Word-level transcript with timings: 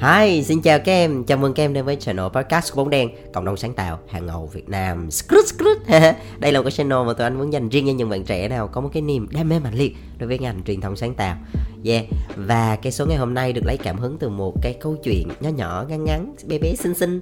Hi, 0.00 0.42
xin 0.44 0.62
chào 0.62 0.78
các 0.78 0.92
em, 0.92 1.24
chào 1.24 1.38
mừng 1.38 1.54
các 1.54 1.64
em 1.64 1.72
đến 1.72 1.84
với 1.84 1.96
channel 1.96 2.26
podcast 2.32 2.72
của 2.72 2.76
Bóng 2.76 2.90
Đen 2.90 3.10
Cộng 3.32 3.44
đồng 3.44 3.56
sáng 3.56 3.74
tạo 3.74 3.98
hàng 4.08 4.26
ngầu 4.26 4.46
Việt 4.46 4.68
Nam. 4.68 5.10
Skrut, 5.10 5.46
skrut. 5.46 5.78
Đây 6.38 6.52
là 6.52 6.58
một 6.58 6.64
cái 6.64 6.70
channel 6.70 6.98
mà 7.06 7.12
tụi 7.12 7.26
anh 7.26 7.38
muốn 7.38 7.52
dành 7.52 7.68
riêng 7.68 7.86
cho 7.86 7.92
những 7.92 8.08
bạn 8.08 8.24
trẻ 8.24 8.48
nào 8.48 8.68
có 8.68 8.80
một 8.80 8.90
cái 8.92 9.02
niềm 9.02 9.26
đam 9.30 9.48
mê 9.48 9.58
mạnh 9.58 9.74
liệt 9.74 9.96
đối 10.18 10.28
với 10.28 10.38
ngành 10.38 10.62
truyền 10.64 10.80
thông 10.80 10.96
sáng 10.96 11.14
tạo. 11.14 11.36
Yeah, 11.84 12.04
và 12.36 12.76
cái 12.76 12.92
số 12.92 13.06
ngày 13.06 13.16
hôm 13.16 13.34
nay 13.34 13.52
được 13.52 13.62
lấy 13.64 13.76
cảm 13.76 13.98
hứng 13.98 14.18
từ 14.18 14.28
một 14.28 14.54
cái 14.62 14.74
câu 14.80 14.96
chuyện 15.04 15.28
nhỏ 15.40 15.50
nhỏ, 15.50 15.84
ngắn 15.88 16.04
ngắn, 16.04 16.34
bé 16.48 16.58
bé 16.58 16.74
xinh 16.74 16.94
xinh. 16.94 17.20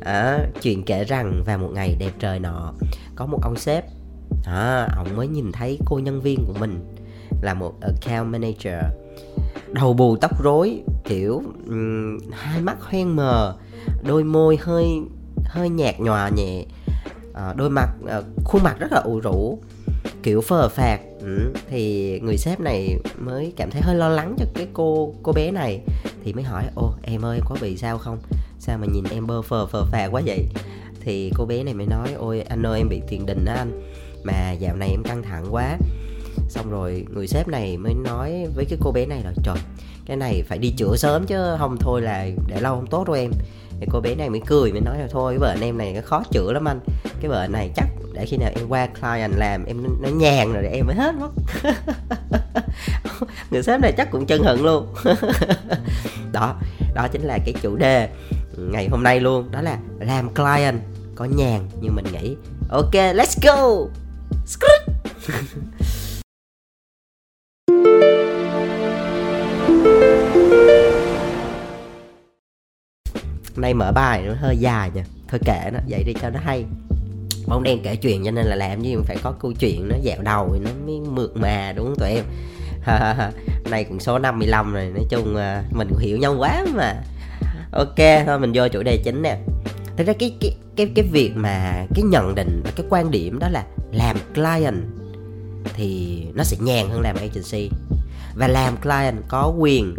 À, 0.00 0.38
Chuyện 0.62 0.82
kể 0.82 1.04
rằng 1.04 1.42
vào 1.46 1.58
một 1.58 1.70
ngày 1.74 1.96
đẹp 1.98 2.12
trời 2.18 2.38
nọ 2.38 2.72
Có 3.16 3.26
một 3.26 3.38
ông 3.42 3.56
sếp 3.56 3.84
à, 4.46 4.88
Ông 4.96 5.16
mới 5.16 5.28
nhìn 5.28 5.52
thấy 5.52 5.78
cô 5.84 5.98
nhân 5.98 6.20
viên 6.20 6.44
của 6.46 6.54
mình 6.60 6.80
là 7.42 7.54
một 7.54 7.72
account 7.80 8.32
manager 8.32 9.05
đầu 9.72 9.92
bù 9.92 10.16
tóc 10.16 10.42
rối 10.42 10.82
kiểu 11.04 11.42
um, 11.66 12.18
hai 12.32 12.60
mắt 12.60 12.76
hoen 12.80 13.08
mờ 13.08 13.56
đôi 14.02 14.24
môi 14.24 14.58
hơi 14.60 14.86
hơi 15.44 15.68
nhạt 15.68 16.00
nhòa 16.00 16.28
nhẹ 16.28 16.64
uh, 17.30 17.56
đôi 17.56 17.70
mặt 17.70 17.88
uh, 18.04 18.24
khuôn 18.44 18.62
mặt 18.62 18.76
rất 18.78 18.92
là 18.92 18.98
ủ 18.98 19.20
rũ 19.20 19.58
kiểu 20.22 20.40
phờ 20.40 20.68
phạt 20.68 21.00
ừ, 21.20 21.52
thì 21.68 22.20
người 22.20 22.36
sếp 22.36 22.60
này 22.60 22.98
mới 23.18 23.52
cảm 23.56 23.70
thấy 23.70 23.82
hơi 23.82 23.96
lo 23.96 24.08
lắng 24.08 24.34
cho 24.38 24.44
cái 24.54 24.66
cô 24.72 25.14
cô 25.22 25.32
bé 25.32 25.50
này 25.50 25.80
thì 26.24 26.32
mới 26.32 26.44
hỏi 26.44 26.64
ô 26.74 26.92
em 27.02 27.24
ơi 27.24 27.38
em 27.38 27.44
có 27.48 27.56
bị 27.60 27.76
sao 27.76 27.98
không? 27.98 28.18
Sao 28.58 28.78
mà 28.78 28.86
nhìn 28.86 29.04
em 29.10 29.26
bơ 29.26 29.42
phờ 29.42 29.66
phờ 29.66 29.84
phạt 29.84 30.08
quá 30.12 30.22
vậy? 30.26 30.46
Thì 31.00 31.32
cô 31.36 31.44
bé 31.44 31.62
này 31.62 31.74
mới 31.74 31.86
nói 31.86 32.12
ôi 32.18 32.40
anh 32.40 32.66
ơi 32.66 32.78
em 32.78 32.88
bị 32.88 33.00
tiền 33.08 33.26
đình 33.26 33.44
á 33.44 33.54
anh 33.54 33.92
mà 34.24 34.52
dạo 34.52 34.76
này 34.76 34.88
em 34.88 35.02
căng 35.02 35.22
thẳng 35.22 35.44
quá 35.50 35.78
xong 36.48 36.70
rồi 36.70 37.06
người 37.14 37.26
sếp 37.26 37.48
này 37.48 37.76
mới 37.76 37.94
nói 37.94 38.46
với 38.54 38.64
cái 38.64 38.78
cô 38.82 38.92
bé 38.92 39.06
này 39.06 39.22
là, 39.24 39.32
trời, 39.42 39.56
cái 40.06 40.16
này 40.16 40.44
phải 40.48 40.58
đi 40.58 40.70
chữa 40.76 40.96
sớm 40.96 41.26
chứ 41.26 41.36
không 41.58 41.76
thôi 41.80 42.02
là 42.02 42.26
để 42.46 42.60
lâu 42.60 42.74
không 42.74 42.86
tốt 42.86 43.06
đâu 43.06 43.16
em. 43.16 43.30
Thì 43.80 43.86
cô 43.92 44.00
bé 44.00 44.14
này 44.14 44.30
mới 44.30 44.40
cười, 44.46 44.72
mới 44.72 44.80
nói 44.80 44.98
là, 44.98 45.06
thôi, 45.10 45.32
cái 45.32 45.38
bệnh 45.38 45.60
em 45.60 45.78
này 45.78 46.02
khó 46.04 46.22
chữa 46.30 46.52
lắm 46.52 46.68
anh. 46.68 46.80
Cái 47.20 47.30
bệnh 47.30 47.52
này 47.52 47.70
chắc 47.76 47.86
để 48.12 48.26
khi 48.26 48.36
nào 48.36 48.50
em 48.56 48.68
qua 48.68 48.86
client 48.86 49.32
làm 49.36 49.64
em 49.64 49.82
nó 50.02 50.08
nhàn 50.08 50.52
rồi 50.52 50.62
để 50.62 50.68
em 50.68 50.86
mới 50.86 50.96
hết 50.96 51.14
mất. 51.14 51.30
Người 53.50 53.62
sếp 53.62 53.80
này 53.80 53.92
chắc 53.96 54.10
cũng 54.10 54.26
chân 54.26 54.42
hận 54.42 54.58
luôn. 54.58 54.94
Đó 56.32 56.56
đó 56.96 57.08
chính 57.12 57.22
là 57.22 57.38
cái 57.44 57.54
chủ 57.62 57.76
đề 57.76 58.08
ngày 58.56 58.88
hôm 58.88 59.02
nay 59.02 59.20
luôn, 59.20 59.50
đó 59.50 59.60
là 59.62 59.78
làm 60.00 60.34
client 60.34 60.80
có 61.14 61.24
nhàn 61.24 61.68
như 61.80 61.90
mình 61.90 62.04
nghĩ, 62.12 62.36
ok, 62.70 62.92
let's 62.92 63.38
go. 63.42 63.86
nay 73.58 73.74
mở 73.74 73.92
bài 73.92 74.22
nó 74.26 74.34
hơi 74.34 74.56
dài 74.56 74.90
nha 74.94 75.04
thôi 75.28 75.40
kể 75.44 75.70
nó, 75.72 75.78
vậy 75.88 76.04
đi 76.04 76.12
cho 76.22 76.30
nó 76.30 76.40
hay. 76.44 76.64
Bóng 77.46 77.62
đen 77.62 77.80
kể 77.82 77.96
chuyện 77.96 78.24
cho 78.24 78.30
nên 78.30 78.46
là 78.46 78.56
làm 78.56 78.82
gì 78.82 78.96
phải 79.04 79.16
có 79.22 79.32
câu 79.32 79.52
chuyện 79.52 79.88
nó 79.88 79.96
dạo 80.02 80.22
đầu 80.22 80.56
nó 80.60 80.70
mới 80.86 81.00
mượt 81.00 81.36
mà, 81.36 81.72
đúng 81.76 81.86
không 81.86 81.96
tụi 81.98 82.08
em? 82.10 82.24
Này 83.70 83.84
cũng 83.84 84.00
số 84.00 84.18
55 84.18 84.74
rồi, 84.74 84.90
nói 84.94 85.04
chung 85.10 85.36
à, 85.36 85.62
mình 85.70 85.88
cũng 85.90 85.98
hiểu 85.98 86.18
nhau 86.18 86.34
quá 86.38 86.66
mà. 86.74 86.94
Ok, 87.72 88.26
thôi 88.26 88.38
mình 88.38 88.52
vô 88.54 88.68
chủ 88.68 88.82
đề 88.82 89.02
chính 89.04 89.22
nè. 89.22 89.38
Thật 89.96 90.04
ra 90.06 90.12
cái 90.18 90.36
cái 90.40 90.56
cái 90.76 90.90
cái 90.94 91.04
việc 91.12 91.32
mà 91.34 91.86
cái 91.94 92.02
nhận 92.02 92.34
định 92.34 92.60
và 92.64 92.70
cái 92.76 92.86
quan 92.88 93.10
điểm 93.10 93.38
đó 93.38 93.48
là 93.48 93.64
làm 93.92 94.16
client 94.34 94.82
thì 95.74 96.22
nó 96.34 96.44
sẽ 96.44 96.56
nhàn 96.60 96.88
hơn 96.88 97.00
làm 97.00 97.16
agency. 97.16 97.70
Và 98.34 98.48
làm 98.48 98.76
client 98.76 99.16
có 99.28 99.54
quyền, 99.58 99.94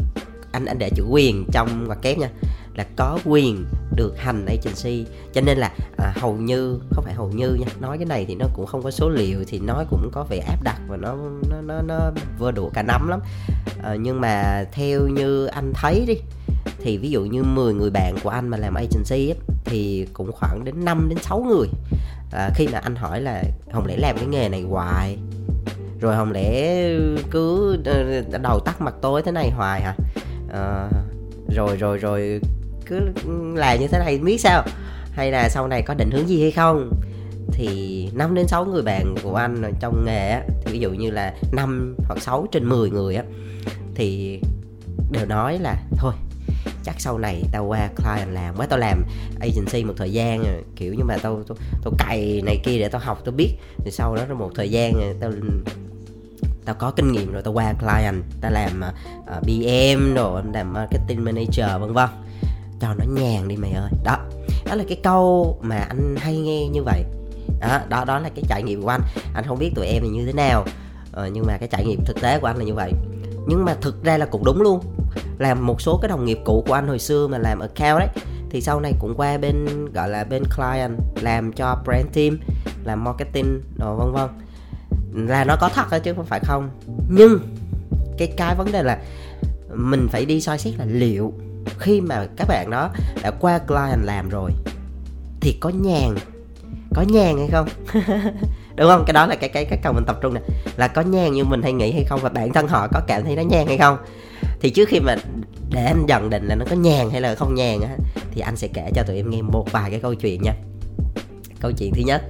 anh 0.51 0.65
anh 0.65 0.79
để 0.79 0.89
chữ 0.95 1.03
quyền 1.09 1.45
trong 1.51 1.87
ngoặc 1.87 2.01
kép 2.01 2.17
nha 2.17 2.29
là 2.77 2.85
có 2.95 3.19
quyền 3.25 3.65
được 3.95 4.17
hành 4.17 4.45
agency. 4.45 5.05
Cho 5.33 5.41
nên 5.41 5.57
là 5.57 5.71
à, 5.97 6.13
hầu 6.15 6.33
như 6.33 6.79
không 6.91 7.03
phải 7.03 7.13
hầu 7.13 7.31
như 7.31 7.53
nha 7.53 7.67
nói 7.79 7.97
cái 7.97 8.05
này 8.05 8.25
thì 8.27 8.35
nó 8.35 8.45
cũng 8.53 8.65
không 8.65 8.83
có 8.83 8.91
số 8.91 9.09
liệu 9.09 9.43
thì 9.47 9.59
nói 9.59 9.85
cũng 9.89 10.09
có 10.11 10.23
vẻ 10.23 10.37
áp 10.37 10.63
đặt 10.63 10.79
và 10.87 10.97
nó 10.97 11.15
nó 11.49 11.61
nó 11.61 11.81
nó 11.81 12.11
vừa 12.39 12.51
đủ 12.51 12.71
cả 12.73 12.83
nắm 12.83 13.07
lắm. 13.07 13.19
À, 13.83 13.95
nhưng 13.95 14.21
mà 14.21 14.63
theo 14.71 15.07
như 15.07 15.45
anh 15.45 15.71
thấy 15.75 16.05
đi 16.07 16.15
thì 16.79 16.97
ví 16.97 17.09
dụ 17.09 17.21
như 17.21 17.43
10 17.43 17.73
người 17.73 17.89
bạn 17.89 18.15
của 18.23 18.29
anh 18.29 18.47
mà 18.47 18.57
làm 18.57 18.73
agency 18.73 19.29
ấy, 19.29 19.37
thì 19.65 20.07
cũng 20.13 20.31
khoảng 20.31 20.63
đến 20.63 20.85
5 20.85 21.09
đến 21.09 21.17
6 21.21 21.39
người. 21.39 21.67
À, 22.31 22.49
khi 22.55 22.67
mà 22.67 22.79
anh 22.79 22.95
hỏi 22.95 23.21
là 23.21 23.43
không 23.73 23.85
lẽ 23.85 23.97
làm 23.97 24.17
cái 24.17 24.27
nghề 24.27 24.49
này 24.49 24.61
hoài? 24.61 25.17
Rồi 25.99 26.15
không 26.15 26.31
lẽ 26.31 26.83
cứ 27.31 27.77
ờ, 27.85 28.21
đầu 28.41 28.59
tắt 28.59 28.81
mặt 28.81 28.95
tối 29.01 29.21
thế 29.25 29.31
này 29.31 29.51
hoài 29.51 29.81
hả? 29.81 29.95
À, 30.53 30.89
rồi 31.55 31.75
rồi 31.75 31.97
rồi 31.97 32.41
cứ 32.87 32.99
làm 33.55 33.79
như 33.79 33.87
thế 33.87 33.99
này 33.99 34.17
biết 34.17 34.37
sao. 34.37 34.63
Hay 35.11 35.31
là 35.31 35.49
sau 35.49 35.67
này 35.67 35.81
có 35.81 35.93
định 35.93 36.11
hướng 36.11 36.29
gì 36.29 36.41
hay 36.41 36.51
không? 36.51 36.91
Thì 37.51 38.09
5 38.13 38.35
đến 38.35 38.47
6 38.47 38.65
người 38.65 38.81
bạn 38.81 39.15
của 39.23 39.35
anh 39.35 39.73
trong 39.79 40.05
nghề 40.05 40.29
á 40.29 40.41
thì 40.65 40.71
ví 40.71 40.79
dụ 40.79 40.91
như 40.91 41.11
là 41.11 41.33
5 41.51 41.95
hoặc 42.07 42.21
6 42.21 42.47
trên 42.51 42.69
10 42.69 42.89
người 42.89 43.15
á 43.15 43.23
thì 43.95 44.39
đều 45.11 45.25
nói 45.25 45.59
là 45.59 45.75
thôi 45.97 46.13
chắc 46.83 46.95
sau 47.01 47.17
này 47.17 47.43
tao 47.51 47.65
qua 47.65 47.89
client 47.97 48.33
làm 48.33 48.55
quá 48.57 48.65
tao 48.65 48.79
làm 48.79 49.03
agency 49.39 49.83
một 49.83 49.93
thời 49.97 50.11
gian 50.11 50.43
rồi 50.43 50.63
kiểu 50.75 50.93
như 50.93 51.03
mà 51.03 51.17
tao 51.17 51.43
tao, 51.47 51.57
tao 51.83 51.93
cày 51.97 52.41
này 52.45 52.61
kia 52.63 52.79
để 52.79 52.89
tao 52.89 53.01
học 53.01 53.21
tao 53.25 53.31
biết. 53.31 53.49
Thì 53.77 53.91
sau 53.91 54.15
đó 54.15 54.25
một 54.33 54.51
thời 54.55 54.69
gian 54.69 54.93
tao 55.19 55.31
tao 56.65 56.75
có 56.75 56.91
kinh 56.91 57.11
nghiệm 57.11 57.31
rồi 57.31 57.41
tao 57.41 57.53
qua 57.53 57.73
client 57.73 58.23
tao 58.41 58.51
làm 58.51 58.81
uh, 59.37 59.43
BM 59.43 60.13
rồi 60.13 60.41
làm 60.53 60.73
marketing 60.73 61.23
manager 61.23 61.81
vân 61.81 61.93
vân 61.93 62.09
cho 62.79 62.93
nó 62.93 63.05
nhàn 63.05 63.47
đi 63.47 63.55
mày 63.57 63.71
ơi. 63.71 63.89
Đó 64.03 64.17
đó 64.65 64.75
là 64.75 64.83
cái 64.87 64.97
câu 65.03 65.57
mà 65.61 65.75
anh 65.75 66.15
hay 66.17 66.37
nghe 66.37 66.67
như 66.67 66.83
vậy. 66.83 67.03
Đó 67.59 67.79
đó 67.89 68.05
đó 68.05 68.19
là 68.19 68.29
cái 68.35 68.43
trải 68.47 68.63
nghiệm 68.63 68.81
của 68.81 68.89
anh. 68.89 69.01
Anh 69.33 69.43
không 69.47 69.59
biết 69.59 69.71
tụi 69.75 69.85
em 69.87 70.03
thì 70.03 70.09
như 70.09 70.25
thế 70.25 70.33
nào 70.33 70.65
ờ, 71.11 71.27
nhưng 71.33 71.45
mà 71.45 71.57
cái 71.57 71.69
trải 71.71 71.85
nghiệm 71.85 72.05
thực 72.05 72.21
tế 72.21 72.39
của 72.39 72.47
anh 72.47 72.57
là 72.57 72.63
như 72.63 72.73
vậy. 72.73 72.91
Nhưng 73.47 73.65
mà 73.65 73.75
thực 73.81 74.03
ra 74.03 74.17
là 74.17 74.25
cũng 74.25 74.45
đúng 74.45 74.61
luôn. 74.61 74.79
Làm 75.37 75.65
một 75.67 75.81
số 75.81 75.99
cái 76.01 76.09
đồng 76.09 76.25
nghiệp 76.25 76.39
cũ 76.45 76.63
của 76.67 76.73
anh 76.73 76.87
hồi 76.87 76.99
xưa 76.99 77.27
mà 77.27 77.37
làm 77.37 77.59
account 77.59 77.99
đấy 77.99 78.07
thì 78.49 78.61
sau 78.61 78.79
này 78.79 78.93
cũng 78.99 79.13
qua 79.17 79.37
bên 79.37 79.85
gọi 79.93 80.09
là 80.09 80.23
bên 80.23 80.43
client 80.55 80.97
làm 81.21 81.53
cho 81.53 81.77
brand 81.85 82.07
team 82.13 82.39
làm 82.83 83.03
marketing 83.03 83.61
rồi 83.77 83.95
vân 83.95 84.11
vân. 84.13 84.29
Là 85.27 85.43
nó 85.43 85.55
có 85.61 85.69
thật 85.69 85.85
đó 85.91 85.99
chứ 85.99 86.13
không 86.13 86.25
phải 86.25 86.39
không. 86.43 86.69
Nhưng 87.09 87.39
cái 88.17 88.33
cái 88.37 88.55
vấn 88.55 88.71
đề 88.71 88.83
là 88.83 88.99
mình 89.73 90.07
phải 90.11 90.25
đi 90.25 90.41
soi 90.41 90.57
xét 90.57 90.73
là 90.77 90.85
liệu 90.85 91.33
khi 91.79 92.01
mà 92.01 92.27
các 92.37 92.47
bạn 92.47 92.69
đó 92.69 92.89
đã 93.21 93.31
qua 93.31 93.59
client 93.59 94.03
làm 94.03 94.29
rồi, 94.29 94.51
thì 95.41 95.57
có 95.59 95.69
nhàn 95.69 96.15
có 96.95 97.01
nhàn 97.01 97.37
hay 97.37 97.47
không? 97.51 97.67
Đúng 98.75 98.87
không? 98.87 99.03
Cái 99.07 99.13
đó 99.13 99.25
là 99.25 99.35
cái 99.35 99.49
cái 99.49 99.65
cái 99.65 99.79
cần 99.83 99.95
mình 99.95 100.03
tập 100.07 100.17
trung 100.21 100.33
nè. 100.33 100.41
Là 100.77 100.87
có 100.87 101.01
nhàn 101.01 101.33
như 101.33 101.43
mình 101.43 101.61
hay 101.61 101.73
nghĩ 101.73 101.91
hay 101.91 102.03
không? 102.03 102.19
Và 102.23 102.29
bản 102.29 102.53
thân 102.53 102.67
họ 102.67 102.87
có 102.87 103.01
cảm 103.07 103.23
thấy 103.23 103.35
nó 103.35 103.41
nhàn 103.41 103.67
hay 103.67 103.77
không? 103.77 103.97
Thì 104.59 104.69
trước 104.69 104.89
khi 104.89 104.99
mà 104.99 105.15
để 105.69 105.85
anh 105.85 106.05
dần 106.07 106.29
định 106.29 106.47
là 106.47 106.55
nó 106.55 106.65
có 106.69 106.75
nhàn 106.75 107.09
hay 107.09 107.21
là 107.21 107.35
không 107.35 107.55
nhàn 107.55 107.81
á, 107.81 107.95
thì 108.31 108.41
anh 108.41 108.55
sẽ 108.55 108.67
kể 108.73 108.91
cho 108.95 109.03
tụi 109.03 109.15
em 109.15 109.29
nghe 109.29 109.41
một 109.41 109.71
vài 109.71 109.91
cái 109.91 109.99
câu 109.99 110.15
chuyện 110.15 110.41
nha. 110.41 110.53
Câu 111.59 111.71
chuyện 111.71 111.91
thứ 111.95 112.01
nhất, 112.01 112.21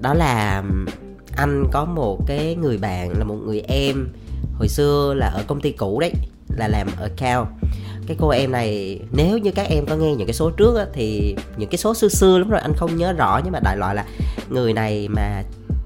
đó 0.00 0.14
là 0.14 0.62
anh 1.36 1.64
có 1.72 1.84
một 1.84 2.18
cái 2.26 2.54
người 2.54 2.78
bạn 2.78 3.18
là 3.18 3.24
một 3.24 3.36
người 3.46 3.62
em, 3.68 4.08
hồi 4.54 4.68
xưa 4.68 5.14
là 5.16 5.26
ở 5.26 5.42
công 5.46 5.60
ty 5.60 5.72
cũ 5.72 6.00
đấy, 6.00 6.12
là 6.56 6.68
làm 6.68 6.88
ở 6.96 7.10
cao 7.16 7.48
cái 8.08 8.16
cô 8.20 8.28
em 8.28 8.52
này 8.52 9.00
nếu 9.12 9.38
như 9.38 9.50
các 9.50 9.66
em 9.70 9.86
có 9.86 9.96
nghe 9.96 10.14
những 10.14 10.26
cái 10.26 10.34
số 10.34 10.50
trước 10.50 10.76
á, 10.76 10.86
thì 10.92 11.36
những 11.56 11.70
cái 11.70 11.78
số 11.78 11.94
xưa 11.94 12.08
xưa 12.08 12.38
lắm 12.38 12.50
rồi 12.50 12.60
anh 12.60 12.72
không 12.76 12.96
nhớ 12.96 13.12
rõ 13.12 13.40
nhưng 13.44 13.52
mà 13.52 13.60
đại 13.60 13.76
loại 13.76 13.94
là 13.94 14.04
người 14.48 14.72
này 14.72 15.08
mà 15.08 15.42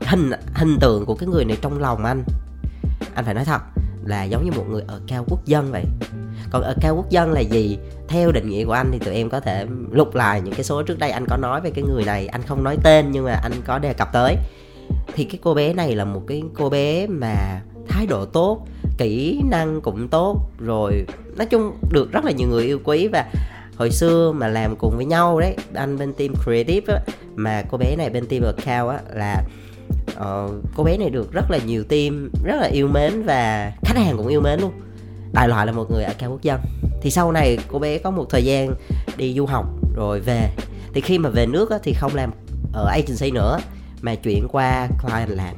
hình 0.06 0.30
hình 0.54 0.78
tượng 0.80 1.06
của 1.06 1.14
cái 1.14 1.28
người 1.28 1.44
này 1.44 1.56
trong 1.62 1.80
lòng 1.80 2.04
anh 2.04 2.24
anh 3.14 3.24
phải 3.24 3.34
nói 3.34 3.44
thật 3.44 3.60
là 4.04 4.24
giống 4.24 4.44
như 4.44 4.50
một 4.56 4.64
người 4.70 4.82
ở 4.86 5.00
cao 5.06 5.24
quốc 5.28 5.44
dân 5.46 5.72
vậy. 5.72 5.84
Còn 6.50 6.62
ở 6.62 6.74
cao 6.80 6.96
quốc 6.96 7.10
dân 7.10 7.32
là 7.32 7.40
gì? 7.40 7.78
Theo 8.08 8.32
định 8.32 8.48
nghĩa 8.48 8.64
của 8.64 8.72
anh 8.72 8.88
thì 8.92 8.98
tụi 8.98 9.14
em 9.14 9.30
có 9.30 9.40
thể 9.40 9.66
lục 9.90 10.14
lại 10.14 10.40
những 10.40 10.54
cái 10.54 10.64
số 10.64 10.82
trước 10.82 10.98
đây 10.98 11.10
anh 11.10 11.26
có 11.28 11.36
nói 11.36 11.60
về 11.60 11.70
cái 11.70 11.84
người 11.84 12.04
này. 12.04 12.26
Anh 12.26 12.42
không 12.42 12.64
nói 12.64 12.76
tên 12.82 13.10
nhưng 13.12 13.24
mà 13.24 13.32
anh 13.32 13.52
có 13.66 13.78
đề 13.78 13.94
cập 13.94 14.12
tới. 14.12 14.36
Thì 15.14 15.24
cái 15.24 15.38
cô 15.42 15.54
bé 15.54 15.72
này 15.72 15.94
là 15.94 16.04
một 16.04 16.22
cái 16.26 16.42
cô 16.54 16.70
bé 16.70 17.06
mà 17.06 17.60
thái 17.88 18.06
độ 18.06 18.24
tốt 18.24 18.66
kỹ 18.98 19.40
năng 19.50 19.80
cũng 19.80 20.08
tốt 20.08 20.50
rồi 20.58 21.06
nói 21.36 21.46
chung 21.46 21.76
được 21.90 22.12
rất 22.12 22.24
là 22.24 22.30
nhiều 22.30 22.48
người 22.48 22.64
yêu 22.64 22.80
quý 22.84 23.08
và 23.08 23.24
hồi 23.76 23.90
xưa 23.90 24.32
mà 24.32 24.48
làm 24.48 24.76
cùng 24.76 24.96
với 24.96 25.04
nhau 25.04 25.40
đấy 25.40 25.56
anh 25.74 25.98
bên 25.98 26.12
team 26.12 26.34
creative 26.44 26.94
á, 26.94 27.00
mà 27.34 27.62
cô 27.70 27.78
bé 27.78 27.96
này 27.96 28.10
bên 28.10 28.26
team 28.26 28.42
account 28.42 28.90
á 28.90 29.00
là 29.14 29.44
uh, 30.10 30.50
cô 30.76 30.84
bé 30.84 30.96
này 30.96 31.10
được 31.10 31.32
rất 31.32 31.50
là 31.50 31.58
nhiều 31.66 31.84
team 31.84 32.30
rất 32.44 32.56
là 32.60 32.66
yêu 32.66 32.88
mến 32.88 33.22
và 33.22 33.72
khách 33.82 33.96
hàng 33.96 34.16
cũng 34.16 34.28
yêu 34.28 34.40
mến 34.40 34.60
luôn. 34.60 34.72
Đại 35.32 35.48
loại 35.48 35.66
là 35.66 35.72
một 35.72 35.90
người 35.90 36.04
ở 36.04 36.12
cao 36.18 36.30
quốc 36.30 36.42
dân. 36.42 36.60
Thì 37.02 37.10
sau 37.10 37.32
này 37.32 37.58
cô 37.68 37.78
bé 37.78 37.98
có 37.98 38.10
một 38.10 38.26
thời 38.30 38.44
gian 38.44 38.74
đi 39.16 39.34
du 39.34 39.46
học 39.46 39.66
rồi 39.96 40.20
về. 40.20 40.50
Thì 40.94 41.00
khi 41.00 41.18
mà 41.18 41.28
về 41.28 41.46
nước 41.46 41.70
á, 41.70 41.78
thì 41.82 41.92
không 41.92 42.14
làm 42.14 42.30
ở 42.72 42.86
agency 42.86 43.30
nữa 43.30 43.58
mà 44.02 44.14
chuyển 44.14 44.48
qua 44.52 44.88
client 45.02 45.28
làm. 45.28 45.54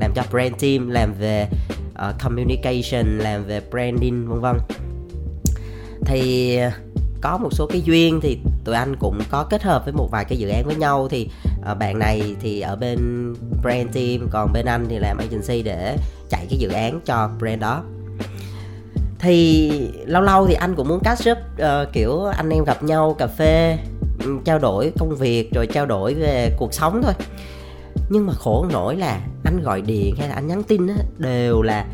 Làm 0.00 0.12
cho 0.14 0.22
brand 0.30 0.54
team 0.62 0.88
làm 0.88 1.14
về 1.18 1.46
uh, 1.92 2.22
communication 2.22 3.18
làm 3.18 3.44
về 3.44 3.60
branding 3.70 4.28
vân 4.28 4.40
vân 4.40 4.56
thì 6.04 6.56
ờ, 6.56 6.70
có 7.20 7.38
một 7.38 7.48
số 7.52 7.66
cái 7.66 7.82
duyên 7.82 8.20
thì 8.20 8.38
tụi 8.64 8.74
anh 8.74 8.96
cũng 8.96 9.18
có 9.30 9.44
kết 9.44 9.62
hợp 9.62 9.84
với 9.84 9.92
một 9.92 10.08
vài 10.10 10.24
cái 10.24 10.38
dự 10.38 10.48
án 10.48 10.66
với 10.66 10.76
nhau. 10.76 11.08
Thì 11.10 11.28
uh, 11.70 11.78
bạn 11.78 11.98
này 11.98 12.36
thì 12.40 12.60
ở 12.60 12.76
bên 12.76 12.98
brand 13.62 13.94
team 13.94 14.28
còn 14.30 14.52
bên 14.52 14.66
anh 14.66 14.86
thì 14.88 14.98
làm 14.98 15.18
agency 15.18 15.62
để 15.62 15.96
chạy 16.30 16.46
cái 16.50 16.58
dự 16.58 16.68
án 16.68 17.00
cho 17.04 17.30
brand 17.38 17.60
đó. 17.60 17.82
Thì 19.18 19.70
lâu 20.06 20.22
lâu 20.22 20.46
thì 20.46 20.54
anh 20.54 20.74
cũng 20.74 20.88
muốn 20.88 21.00
catch 21.00 21.30
up 21.30 21.38
uh, 21.38 21.92
kiểu 21.92 22.24
anh 22.24 22.50
em 22.50 22.64
gặp 22.64 22.82
nhau 22.82 23.14
cà 23.18 23.26
phê 23.26 23.78
ừ, 24.24 24.38
trao 24.44 24.58
đổi 24.58 24.92
công 24.98 25.16
việc 25.16 25.54
rồi 25.54 25.66
trao 25.66 25.86
đổi 25.86 26.14
về 26.14 26.50
cuộc 26.58 26.74
sống 26.74 27.00
thôi. 27.02 27.12
Nhưng 28.08 28.26
mà 28.26 28.32
khổ 28.32 28.66
nổi 28.72 28.96
là 28.96 29.20
anh 29.44 29.62
gọi 29.62 29.80
điện 29.80 30.16
hay 30.18 30.28
là 30.28 30.34
anh 30.34 30.46
nhắn 30.46 30.62
tin 30.62 30.86
á 30.86 30.94
đều 31.18 31.62
là 31.62 31.86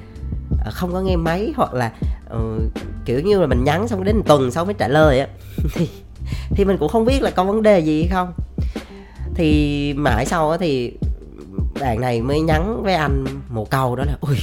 không 0.70 0.92
có 0.92 1.00
nghe 1.00 1.16
máy 1.16 1.52
hoặc 1.56 1.74
là 1.74 1.92
uh, 2.36 2.72
kiểu 3.04 3.20
như 3.20 3.40
là 3.40 3.46
mình 3.46 3.64
nhắn 3.64 3.88
xong 3.88 4.04
đến 4.04 4.16
một 4.16 4.22
tuần 4.26 4.50
sau 4.50 4.64
mới 4.64 4.74
trả 4.74 4.88
lời 4.88 5.20
á. 5.20 5.28
Thì 5.74 5.88
thì 6.50 6.64
mình 6.64 6.76
cũng 6.78 6.88
không 6.88 7.04
biết 7.04 7.22
là 7.22 7.30
có 7.30 7.44
vấn 7.44 7.62
đề 7.62 7.78
gì 7.80 8.02
hay 8.02 8.08
không. 8.12 8.32
Thì 9.34 9.94
mãi 9.96 10.26
sau 10.26 10.50
á 10.50 10.58
thì 10.60 10.92
bạn 11.80 12.00
này 12.00 12.22
mới 12.22 12.40
nhắn 12.40 12.82
với 12.82 12.94
anh 12.94 13.24
một 13.48 13.70
câu 13.70 13.96
đó 13.96 14.04
là 14.06 14.16
ui 14.20 14.36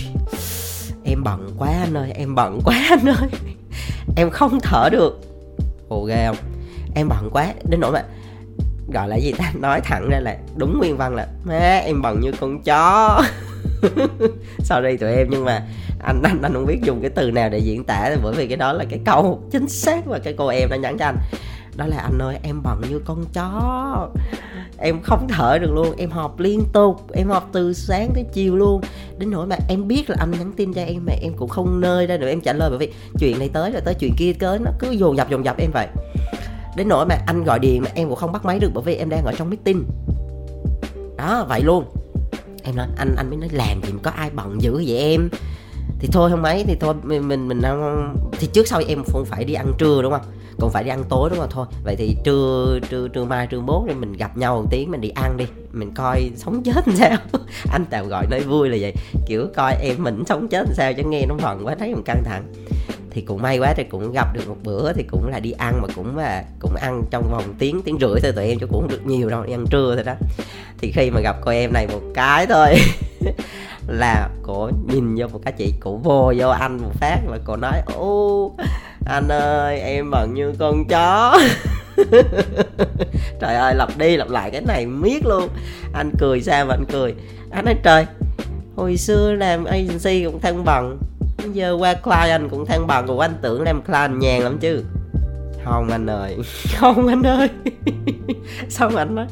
em 1.04 1.24
bận 1.24 1.56
quá 1.58 1.70
anh 1.80 1.98
ơi 1.98 2.12
em 2.16 2.36
bận 2.36 2.60
quá 2.66 2.86
anh 2.90 3.06
ơi. 3.06 3.30
Em 4.16 4.30
không 4.30 4.60
thở 4.60 4.90
được. 4.92 5.20
Ồ 5.90 6.04
ghê 6.04 6.26
không? 6.28 6.38
Em 6.96 7.10
bận 7.10 7.30
quá. 7.32 7.54
Đến 7.70 7.80
nỗi 7.80 7.92
mà 7.92 8.04
gọi 8.94 9.08
là 9.08 9.16
gì 9.16 9.32
ta? 9.38 9.52
Nói 9.60 9.82
thẳng 9.82 10.10
ra 10.10 10.20
là 10.20 10.38
đúng 10.56 10.78
nguyên 10.78 10.98
văn 10.98 11.16
là 11.16 11.28
má 11.44 11.82
em 11.86 12.02
bận 12.02 12.20
như 12.20 12.32
con 12.40 12.64
chó. 12.64 13.22
sorry 14.60 14.98
tụi 14.98 15.14
em, 15.14 15.28
nhưng 15.30 15.46
mà 15.46 15.64
anh 16.00 16.22
anh 16.24 16.42
anh 16.42 16.54
không 16.54 16.66
biết 16.66 16.80
dùng 16.84 17.02
cái 17.02 17.10
từ 17.10 17.32
nào 17.32 17.50
để 17.50 17.58
diễn 17.58 17.84
tả, 17.84 18.16
bởi 18.24 18.34
vì 18.34 18.48
cái 18.48 18.58
đó 18.58 18.74
là 18.74 18.86
cái 18.90 19.00
câu 19.06 19.42
chính 19.52 19.70
xác 19.70 20.08
mà 20.08 20.20
cái 20.20 20.34
cô 20.38 20.48
em 20.48 20.70
đã 20.70 20.78
nhắn 20.78 20.98
cho 20.98 21.06
anh. 21.06 21.18
Đó 21.78 21.86
là, 21.88 21.98
anh 21.98 22.18
ơi, 22.22 22.38
em 22.44 22.62
bận 22.64 22.82
như 22.90 23.00
con 23.06 23.26
chó. 23.34 24.10
Em 24.78 25.02
không 25.02 25.28
thở 25.28 25.58
được 25.62 25.72
luôn, 25.74 25.94
em 25.98 26.10
họp 26.10 26.40
liên 26.40 26.64
tục, 26.74 27.12
em 27.14 27.28
họp 27.28 27.50
từ 27.52 27.74
sáng 27.74 28.10
tới 28.14 28.26
chiều 28.34 28.56
luôn. 28.56 28.82
Đến 29.18 29.32
nỗi 29.32 29.48
mà 29.48 29.56
em 29.70 29.88
biết 29.88 30.10
là 30.10 30.16
anh 30.20 30.32
nhắn 30.32 30.52
tin 30.58 30.74
cho 30.74 30.82
em 30.82 31.06
mà 31.06 31.14
em 31.22 31.34
cũng 31.34 31.50
không 31.50 31.82
nơi 31.82 32.08
ra 32.08 32.18
được 32.18 32.28
em 32.28 32.42
trả 32.42 32.54
lời 32.54 32.70
bởi 32.70 32.80
vì 32.80 32.94
chuyện 33.20 33.40
này 33.40 33.50
tới 33.54 33.72
rồi, 33.72 33.82
tới 33.82 33.94
chuyện 33.94 34.14
kia 34.18 34.34
tới, 34.40 34.60
nó 34.60 34.72
cứ 34.80 34.92
dồn 34.92 35.18
dập 35.18 35.30
dồn 35.30 35.46
dập 35.46 35.58
em 35.58 35.72
vậy. 35.74 35.88
Đến 36.76 36.88
nỗi 36.90 37.06
mà 37.06 37.16
anh 37.28 37.44
gọi 37.44 37.60
điện 37.60 37.82
mà 37.82 37.90
em 37.96 38.08
cũng 38.10 38.18
không 38.18 38.32
bắt 38.32 38.46
máy 38.46 38.60
được 38.60 38.72
bởi 38.74 38.84
vì 38.84 38.96
em 38.96 39.10
đang 39.10 39.26
ở 39.26 39.34
trong 39.38 39.50
meeting. 39.50 39.86
Đó, 41.18 41.46
vậy 41.50 41.62
luôn 41.62 41.86
em 42.68 42.76
nói, 42.76 42.88
anh 42.98 43.16
anh 43.16 43.30
mới 43.30 43.38
nói 43.38 43.50
làm 43.52 43.82
gì 43.84 43.92
mà 43.92 44.00
có 44.04 44.12
ai 44.12 44.30
bận 44.30 44.62
dữ 44.62 44.74
vậy 44.74 44.98
em? 44.98 45.30
Thì 46.00 46.08
thôi, 46.12 46.30
không 46.32 46.42
mấy 46.42 46.64
thì 46.68 46.76
thôi, 46.80 46.94
mình 47.04 47.28
mình 47.28 47.48
mình 47.48 47.62
ăn 47.62 48.14
thì 48.32 48.48
trước 48.54 48.68
sau 48.68 48.82
em 48.88 49.04
không 49.08 49.26
phải 49.26 49.44
đi 49.44 49.54
ăn 49.54 49.74
trưa, 49.78 50.02
đúng 50.02 50.12
không? 50.12 50.22
Còn 50.60 50.72
phải 50.72 50.84
đi 50.84 50.90
ăn 50.90 51.04
tối, 51.10 51.30
đúng 51.30 51.40
không? 51.40 51.50
Thôi, 51.52 51.66
vậy 51.84 51.96
thì 51.96 52.16
trưa 52.24 52.80
trưa 52.90 53.08
trưa 53.08 53.26
mai, 53.26 53.48
trưa 53.48 53.60
mốt 53.60 53.88
đi 53.88 53.94
mình 53.94 54.14
gặp 54.14 54.38
nhau 54.38 54.62
một 54.62 54.68
tiếng, 54.72 54.92
mình 54.92 55.02
đi 55.02 55.10
ăn 55.10 55.38
đi, 55.38 55.46
mình 55.72 55.92
coi 55.96 56.32
sống 56.36 56.64
chết 56.64 56.88
làm 56.88 56.96
sao. 56.96 57.18
Anh 57.72 57.86
tạm 57.90 58.08
gọi 58.08 58.28
nói 58.32 58.40
vui 58.40 58.70
là 58.70 58.78
vậy, 58.82 58.94
kiểu 59.28 59.48
coi 59.56 59.76
em 59.82 60.04
mình 60.04 60.24
sống 60.28 60.48
chết 60.48 60.64
làm 60.66 60.74
sao 60.74 60.94
cho 60.94 61.04
nghe 61.10 61.26
nó 61.26 61.36
phần 61.40 61.66
quá, 61.66 61.76
thấy 61.80 61.96
mình 61.96 62.04
căng 62.04 62.24
thẳng 62.26 62.44
thì 63.18 63.24
cũng 63.24 63.42
may 63.42 63.58
quá 63.58 63.74
thì 63.78 63.84
cũng 63.84 64.12
gặp 64.12 64.34
được 64.34 64.48
một 64.48 64.58
bữa 64.64 64.94
thì 64.94 65.04
cũng 65.04 65.28
là 65.28 65.40
đi 65.40 65.52
ăn 65.52 65.82
mà 65.82 65.88
cũng 65.96 66.18
là 66.18 66.44
cũng 66.60 66.76
ăn 66.76 67.04
trong 67.12 67.32
vòng 67.32 67.56
tiếng 67.60 67.82
tiếng 67.82 67.98
rưỡi 68.02 68.20
thôi, 68.24 68.32
tụi 68.36 68.48
em 68.48 68.60
chứ 68.60 68.68
cũng 68.68 68.82
không 68.82 68.90
được 68.90 69.06
nhiều 69.06 69.30
đâu, 69.30 69.44
đi 69.44 69.54
ăn 69.54 69.66
trưa 69.70 69.96
thôi 69.96 70.04
đó. 70.04 70.14
Thì 70.78 70.92
khi 70.92 71.12
mà 71.12 71.22
gặp 71.22 71.36
cô 71.42 71.52
em 71.52 71.74
này 71.74 71.88
một 71.88 72.02
cái 72.14 72.46
thôi, 72.46 72.76
là 73.88 74.30
cổ 74.44 74.70
nhìn 74.94 75.16
vô 75.16 75.28
một 75.28 75.40
cái 75.46 75.54
chị 75.58 75.74
cổ 75.80 75.98
vô 75.98 76.34
vô 76.38 76.50
anh 76.50 76.78
một 76.82 76.92
phát 76.94 77.20
và 77.28 77.40
cổ 77.46 77.56
nói, 77.56 77.82
ô, 77.96 78.52
anh 79.06 79.28
ơi, 79.28 79.80
em 79.80 80.12
bận 80.12 80.34
như 80.34 80.54
con 80.60 80.88
chó. 80.88 81.40
Trời 83.40 83.56
ơi, 83.56 83.76
lặp 83.76 83.98
đi 83.98 84.18
lặp 84.18 84.30
lại 84.30 84.52
cái 84.52 84.62
này 84.62 84.86
miết 84.86 85.26
luôn. 85.26 85.48
Anh 85.94 86.12
cười 86.20 86.42
sao 86.42 86.66
mà 86.66 86.74
anh 86.74 86.86
cười. 86.92 87.14
Anh 87.52 87.66
nói, 87.66 87.76
trời, 87.84 88.06
hồi 88.76 88.98
xưa 88.98 89.32
làm 89.32 89.66
agency 89.66 90.24
cũng 90.24 90.40
thân 90.40 90.66
bằng 90.66 90.98
bây 91.38 91.50
giờ 91.50 91.76
qua 91.80 91.94
client 91.94 92.50
cũng 92.52 92.66
than 92.66 92.88
bằng 92.88 93.08
của 93.08 93.20
anh 93.20 93.38
tưởng 93.42 93.62
làm 93.62 93.82
client 93.82 94.22
nhàn 94.22 94.42
lắm 94.42 94.58
chứ? 94.60 94.84
Không 95.66 95.90
anh 95.90 96.10
ơi. 96.10 96.38
Không 96.78 97.08
anh 97.08 97.24
ơi. 97.24 97.50
Xong 98.70 98.96
anh 98.96 99.16
nói 99.16 99.26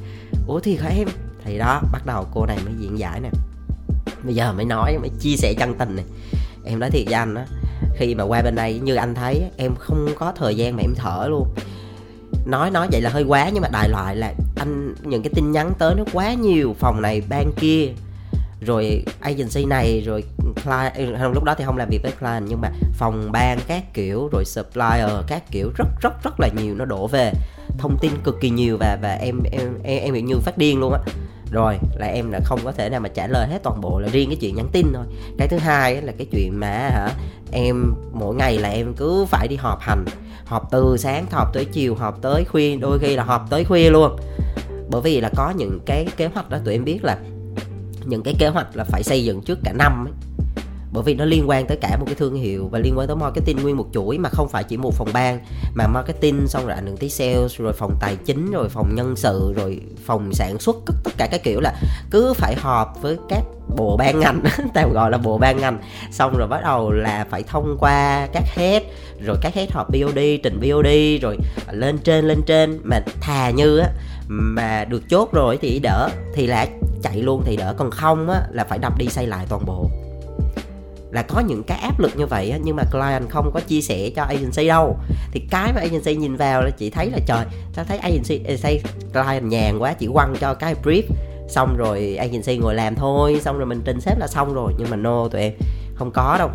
ủa 0.47 0.59
thì 0.59 0.77
hả 0.77 0.89
em? 0.89 1.07
Thì 1.45 1.57
đó 1.57 1.81
bắt 1.91 2.05
đầu 2.05 2.25
cô 2.33 2.45
này 2.45 2.57
mới 2.65 2.73
diễn 2.79 2.99
giải 2.99 3.19
nè. 3.19 3.29
Bây 4.23 4.35
giờ 4.35 4.53
mới 4.53 4.65
nói 4.65 4.97
mới 4.97 5.09
chia 5.19 5.35
sẻ 5.35 5.53
chân 5.53 5.73
tình 5.73 5.95
này 5.95 6.05
em 6.65 6.79
nói 6.79 6.89
thiệt 6.89 7.05
với 7.05 7.13
anh 7.13 7.35
á 7.35 7.45
khi 7.95 8.15
mà 8.15 8.23
qua 8.23 8.41
bên 8.41 8.55
đây 8.55 8.79
như 8.79 8.95
anh 8.95 9.15
thấy 9.15 9.43
em 9.57 9.75
không 9.79 10.07
có 10.19 10.33
thời 10.35 10.55
gian 10.55 10.75
mà 10.75 10.81
em 10.81 10.93
thở 10.95 11.27
luôn. 11.29 11.47
Nói 12.45 12.71
nói 12.71 12.87
vậy 12.91 13.01
là 13.01 13.09
hơi 13.09 13.23
quá 13.23 13.49
nhưng 13.53 13.61
mà 13.61 13.69
đại 13.71 13.89
loại 13.89 14.15
là 14.15 14.33
anh 14.55 14.95
những 15.03 15.23
cái 15.23 15.31
tin 15.35 15.51
nhắn 15.51 15.73
tới 15.79 15.95
nó 15.97 16.03
quá 16.13 16.33
nhiều 16.33 16.75
phòng 16.79 17.01
này 17.01 17.21
ban 17.29 17.51
kia 17.59 17.89
rồi 18.65 19.03
agency 19.19 19.65
này 19.65 20.01
rồi 20.05 20.23
client 20.63 21.19
không 21.19 21.33
lúc 21.33 21.43
đó 21.43 21.55
thì 21.57 21.63
không 21.65 21.77
làm 21.77 21.89
việc 21.89 21.99
với 22.03 22.11
client 22.11 22.45
nhưng 22.49 22.61
mà 22.61 22.69
phòng 22.93 23.31
ban 23.31 23.59
các 23.67 23.93
kiểu 23.93 24.29
rồi 24.31 24.45
supplier 24.45 25.09
các 25.27 25.43
kiểu 25.51 25.71
rất 25.77 25.87
rất 26.01 26.23
rất 26.23 26.39
là 26.39 26.47
nhiều 26.47 26.75
nó 26.75 26.85
đổ 26.85 27.07
về. 27.07 27.31
Thông 27.77 27.97
tin 28.01 28.11
cực 28.23 28.41
kỳ 28.41 28.49
nhiều 28.49 28.77
và 28.77 28.97
và 29.01 29.13
em 29.13 29.43
em 29.51 29.79
em, 29.83 30.01
em 30.03 30.13
bị 30.13 30.21
như 30.21 30.35
phát 30.39 30.57
điên 30.57 30.79
luôn 30.79 30.93
á. 30.93 30.99
Rồi 31.51 31.77
là 31.95 32.07
em 32.07 32.31
là 32.31 32.39
không 32.45 32.59
có 32.63 32.71
thể 32.71 32.89
nào 32.89 32.99
mà 32.99 33.09
trả 33.09 33.27
lời 33.27 33.47
hết 33.47 33.63
toàn 33.63 33.81
bộ 33.81 33.99
là 33.99 34.07
riêng 34.11 34.29
cái 34.29 34.37
chuyện 34.41 34.55
nhắn 34.55 34.67
tin 34.71 34.93
thôi. 34.93 35.05
Cái 35.37 35.47
thứ 35.47 35.57
hai 35.57 36.01
là 36.01 36.13
cái 36.17 36.27
chuyện 36.31 36.59
mà 36.59 36.67
hả 36.67 37.09
em 37.51 37.93
mỗi 38.13 38.35
ngày 38.35 38.57
là 38.57 38.69
em 38.69 38.93
cứ 38.93 39.25
phải 39.29 39.47
đi 39.47 39.55
họp 39.55 39.81
hành. 39.81 40.05
Họp 40.45 40.71
từ 40.71 40.97
sáng 40.97 41.25
họp 41.31 41.53
tới 41.53 41.65
chiều 41.65 41.95
họp 41.95 42.21
tới 42.21 42.43
khuya 42.43 42.75
đôi 42.75 42.99
khi 42.99 43.15
là 43.15 43.23
họp 43.23 43.49
tới 43.49 43.63
khuya 43.63 43.89
luôn. 43.89 44.15
Bởi 44.89 45.01
vì 45.01 45.21
là 45.21 45.29
có 45.35 45.53
những 45.57 45.79
cái 45.85 46.07
kế 46.17 46.25
hoạch 46.25 46.49
đó 46.49 46.57
tụi 46.65 46.73
em 46.73 46.85
biết 46.85 47.03
là 47.03 47.17
những 48.05 48.23
cái 48.23 48.33
kế 48.39 48.47
hoạch 48.47 48.75
là 48.75 48.83
phải 48.83 49.03
xây 49.03 49.23
dựng 49.23 49.41
trước 49.41 49.59
cả 49.63 49.73
năm 49.73 50.05
ấy. 50.07 50.13
Bởi 50.95 51.03
vì 51.03 51.13
nó 51.13 51.25
liên 51.25 51.49
quan 51.49 51.67
tới 51.67 51.77
cả 51.81 51.97
một 51.99 52.05
cái 52.05 52.15
thương 52.15 52.35
hiệu 52.35 52.67
và 52.71 52.79
liên 52.79 52.93
quan 52.97 53.07
tới 53.07 53.15
marketing 53.15 53.57
nguyên 53.61 53.77
một 53.77 53.87
chuỗi 53.93 54.17
mà 54.17 54.29
không 54.29 54.49
phải 54.49 54.63
chỉ 54.63 54.77
một 54.77 54.93
phòng 54.93 55.09
ban, 55.13 55.39
mà 55.73 55.87
marketing, 55.87 56.47
xong 56.47 56.65
rồi 56.65 56.75
ảnh 56.75 56.85
hưởng 56.85 56.97
tới 56.97 57.09
sales, 57.09 57.57
rồi 57.57 57.73
phòng 57.73 57.97
tài 57.99 58.15
chính, 58.25 58.51
rồi 58.51 58.69
phòng 58.69 58.95
nhân 58.95 59.15
sự, 59.15 59.53
rồi 59.55 59.81
phòng 60.05 60.33
sản 60.33 60.59
xuất, 60.59 60.75
tất 61.03 61.11
cả 61.17 61.27
các 61.31 61.43
kiểu 61.43 61.59
là 61.59 61.73
cứ 62.11 62.33
phải 62.33 62.55
họp 62.55 63.01
với 63.01 63.17
các 63.29 63.43
bộ 63.77 63.97
ban 63.97 64.19
ngành, 64.19 64.41
tao 64.73 64.89
gọi 64.89 65.11
là 65.11 65.17
bộ 65.17 65.37
ban 65.37 65.57
ngành. 65.57 65.77
Xong 66.11 66.37
rồi 66.37 66.47
bắt 66.47 66.61
đầu 66.63 66.91
là 66.91 67.25
phải 67.29 67.43
thông 67.43 67.77
qua 67.79 68.27
các 68.33 68.43
head, 68.55 68.83
rồi 69.25 69.37
các 69.41 69.53
head 69.53 69.69
họp 69.71 69.89
BOD 69.89 70.19
trình 70.43 70.59
BOD 70.61 71.21
rồi 71.21 71.37
lên 71.71 71.97
trên 71.97 72.27
lên 72.27 72.41
trên. 72.45 72.79
Mà 72.83 72.99
thà 73.21 73.49
như 73.49 73.77
á 73.77 73.89
mà 74.27 74.85
được 74.85 75.09
chốt 75.09 75.33
rồi 75.33 75.57
thì 75.61 75.79
đỡ 75.79 76.09
thì 76.33 76.47
là 76.47 76.67
chạy 77.03 77.21
luôn 77.21 77.43
thì 77.45 77.57
đỡ. 77.57 77.75
Còn 77.77 77.91
không 77.91 78.29
á 78.29 78.41
là 78.51 78.63
phải 78.63 78.79
đập 78.79 78.97
đi 78.97 79.07
xây 79.07 79.27
lại 79.27 79.45
toàn 79.49 79.65
bộ. 79.65 79.89
Là 81.11 81.21
có 81.21 81.39
những 81.39 81.63
cái 81.63 81.77
áp 81.77 81.99
lực 81.99 82.11
như 82.17 82.25
vậy 82.25 82.49
á, 82.49 82.57
nhưng 82.63 82.75
mà 82.75 82.83
client 82.91 83.29
không 83.29 83.51
có 83.53 83.59
chia 83.59 83.81
sẻ 83.81 84.09
cho 84.15 84.23
agency 84.23 84.67
đâu. 84.67 84.97
Thì 85.31 85.41
cái 85.51 85.73
mà 85.73 85.81
agency 85.81 86.15
nhìn 86.15 86.35
vào 86.35 86.61
là 86.61 86.69
chị 86.69 86.89
thấy 86.89 87.09
là 87.09 87.19
trời 87.25 87.45
tao 87.75 87.85
thấy 87.85 87.97
agency 87.97 88.41
ờ, 88.45 88.53
agency 88.53 88.89
client 89.13 89.43
nhàn 89.43 89.79
quá 89.79 89.93
chỉ 89.93 90.07
quăng 90.13 90.35
cho 90.39 90.53
cái 90.53 90.75
brief. 90.83 91.03
Xong 91.49 91.77
rồi 91.77 92.15
agency 92.19 92.57
ngồi 92.57 92.75
làm 92.75 92.95
thôi 92.95 93.39
xong 93.41 93.57
rồi 93.57 93.65
mình 93.65 93.81
trình 93.85 94.01
xếp 94.01 94.15
là 94.19 94.27
xong 94.27 94.53
rồi. 94.53 94.73
Nhưng 94.77 94.89
mà 94.89 94.97
no 94.97 95.27
tụi 95.27 95.41
em 95.41 95.53
không 95.95 96.11
có 96.11 96.35
đâu 96.39 96.49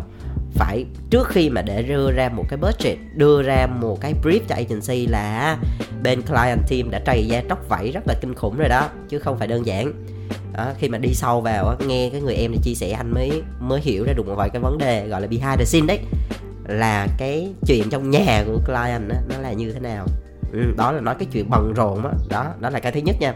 phải 0.53 0.85
trước 1.09 1.27
khi 1.27 1.49
mà 1.49 1.61
để 1.61 1.83
đưa 1.83 2.11
ra 2.11 2.29
một 2.29 2.45
cái 2.49 2.57
budget 2.57 2.97
đưa 3.13 3.41
ra 3.41 3.67
một 3.67 4.01
cái 4.01 4.13
brief 4.23 4.39
cho 4.47 4.55
agency 4.55 5.07
là 5.07 5.57
bên 6.03 6.21
client 6.21 6.59
team 6.69 6.91
đã 6.91 7.01
trầy 7.05 7.27
da 7.27 7.43
tróc 7.49 7.69
vẫy 7.69 7.91
rất 7.91 8.07
là 8.07 8.13
kinh 8.21 8.35
khủng 8.35 8.57
rồi 8.57 8.69
đó 8.69 8.89
chứ 9.09 9.19
không 9.19 9.39
phải 9.39 9.47
đơn 9.47 9.65
giản. 9.65 9.93
Đó, 10.53 10.71
khi 10.77 10.89
mà 10.89 10.97
đi 10.97 11.13
sâu 11.13 11.41
vào 11.41 11.75
nghe 11.87 12.09
cái 12.09 12.21
người 12.21 12.35
em 12.35 12.51
này 12.51 12.59
chia 12.63 12.73
sẻ 12.73 12.91
anh 12.91 13.13
mới 13.13 13.43
mới 13.59 13.81
hiểu 13.81 14.03
ra 14.07 14.13
được 14.13 14.27
một 14.27 14.35
vài 14.35 14.49
cái 14.49 14.61
vấn 14.61 14.77
đề 14.77 15.07
gọi 15.07 15.21
là 15.21 15.27
behind 15.27 15.57
the 15.57 15.65
scene 15.65 15.87
đấy. 15.87 15.99
Là 16.67 17.07
cái 17.17 17.53
chuyện 17.67 17.89
trong 17.89 18.09
nhà 18.09 18.43
của 18.45 18.59
client 18.65 19.07
đó, 19.07 19.15
nó 19.29 19.37
là 19.37 19.53
như 19.53 19.71
thế 19.71 19.79
nào? 19.79 20.05
Ừ, 20.53 20.59
đó 20.77 20.91
là 20.91 21.01
nói 21.01 21.15
cái 21.19 21.27
chuyện 21.31 21.49
bận 21.49 21.73
rộn 21.75 22.03
đó. 22.03 22.11
đó 22.29 22.53
đó 22.59 22.69
là 22.69 22.79
cái 22.79 22.91
thứ 22.91 22.99
nhất 22.99 23.15
nha. 23.19 23.33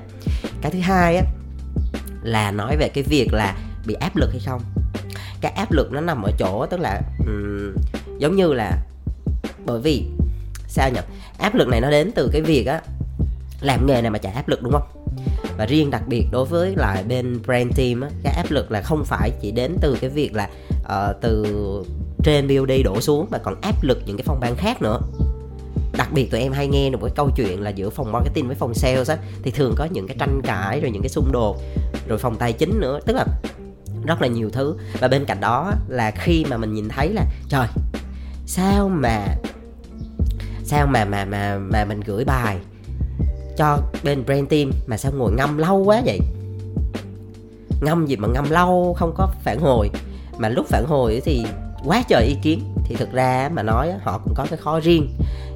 Cái 0.61 0.71
thứ 0.71 0.79
hai 0.79 1.17
á 1.17 1.23
là 2.23 2.51
nói 2.51 2.77
về 2.77 2.89
cái 2.89 3.03
việc 3.03 3.33
là 3.33 3.57
bị 3.87 3.93
áp 3.93 4.15
lực 4.15 4.29
hay 4.31 4.41
không 4.45 4.61
cái 5.45 5.53
áp 5.53 5.71
lực 5.71 5.91
nó 5.91 6.01
nằm 6.01 6.23
ở 6.23 6.31
chỗ 6.37 6.65
tức 6.65 6.79
là 6.79 7.01
um, 7.19 7.75
giống 8.17 8.35
như 8.35 8.53
là 8.53 8.77
bởi 9.65 9.79
vì 9.79 10.05
sao 10.67 10.89
nhỉ? 10.89 10.99
Áp 11.37 11.55
lực 11.55 11.67
này 11.67 11.81
nó 11.81 11.89
đến 11.89 12.11
từ 12.15 12.29
cái 12.31 12.41
việc 12.41 12.65
á 12.65 12.81
làm 13.61 13.87
nghề 13.87 14.01
này 14.01 14.11
mà 14.11 14.17
chả 14.17 14.31
áp 14.31 14.47
lực 14.47 14.63
đúng 14.63 14.71
không? 14.71 15.15
Và 15.57 15.65
riêng 15.65 15.89
đặc 15.89 16.03
biệt 16.07 16.25
đối 16.31 16.45
với 16.45 16.73
lại 16.75 17.03
bên 17.03 17.39
brand 17.45 17.77
team 17.77 18.01
á, 18.01 18.09
cái 18.23 18.33
áp 18.33 18.45
lực 18.49 18.71
là 18.71 18.81
không 18.81 19.05
phải 19.05 19.31
chỉ 19.41 19.51
đến 19.51 19.77
từ 19.81 19.97
cái 20.01 20.09
việc 20.09 20.35
là 20.35 20.49
uh, 20.79 21.21
từ 21.21 21.45
trên 22.23 22.47
BOD 22.47 22.71
đổ 22.83 23.01
xuống 23.01 23.27
mà 23.31 23.37
còn 23.37 23.61
áp 23.61 23.83
lực 23.83 23.97
những 24.05 24.17
cái 24.17 24.23
phòng 24.23 24.39
ban 24.39 24.55
khác 24.55 24.81
nữa. 24.81 24.99
Đặc 25.97 26.09
biệt 26.13 26.31
tụi 26.31 26.41
em 26.41 26.51
hay 26.51 26.67
nghe 26.67 26.89
được 26.89 26.97
cái 27.01 27.11
câu 27.15 27.29
chuyện 27.35 27.61
là 27.61 27.69
giữa 27.69 27.89
phòng 27.89 28.11
marketing 28.11 28.47
với 28.47 28.55
phòng 28.55 28.73
sales 28.73 29.09
á 29.09 29.17
thì 29.43 29.51
thường 29.51 29.73
có 29.77 29.87
những 29.91 30.07
cái 30.07 30.17
tranh 30.19 30.41
cãi 30.43 30.81
rồi 30.81 30.91
những 30.91 31.01
cái 31.01 31.09
xung 31.09 31.31
đột 31.31 31.61
rồi 32.07 32.17
phòng 32.17 32.35
tài 32.35 32.53
chính 32.53 32.79
nữa 32.79 32.99
tức 33.05 33.13
là 33.13 33.25
rất 34.05 34.21
là 34.21 34.27
nhiều 34.27 34.49
thứ. 34.49 34.75
Và 34.99 35.07
bên 35.07 35.25
cạnh 35.25 35.39
đó 35.39 35.71
là 35.87 36.11
khi 36.11 36.45
mà 36.49 36.57
mình 36.57 36.73
nhìn 36.73 36.89
thấy 36.89 37.13
là, 37.13 37.25
trời, 37.49 37.67
sao 38.45 38.89
mà 38.89 39.25
sao 40.63 40.87
mà 40.87 41.05
mà 41.05 41.25
mà 41.25 41.57
mà 41.57 41.85
mình 41.85 41.99
gửi 42.05 42.25
bài 42.25 42.57
cho 43.57 43.79
bên 44.03 44.25
brand 44.25 44.49
team 44.49 44.71
mà 44.87 44.97
sao 44.97 45.11
ngồi 45.11 45.31
ngâm 45.31 45.57
lâu 45.57 45.77
quá 45.77 46.01
vậy? 46.05 46.19
Ngâm 47.81 48.05
gì 48.05 48.15
mà 48.15 48.27
ngâm 48.33 48.49
lâu, 48.49 48.95
không 48.99 49.13
có 49.17 49.29
phản 49.43 49.59
hồi. 49.59 49.89
Mà 50.37 50.49
lúc 50.49 50.65
phản 50.67 50.85
hồi 50.85 51.21
thì 51.25 51.45
quá 51.85 52.03
trời 52.07 52.25
ý 52.25 52.35
kiến. 52.41 52.61
Thì 52.85 52.95
thực 52.95 53.11
ra 53.11 53.49
mà 53.53 53.63
nói 53.63 53.93
họ 54.03 54.21
cũng 54.23 54.33
có 54.35 54.45
cái 54.49 54.57
khó 54.57 54.79
riêng. 54.79 55.09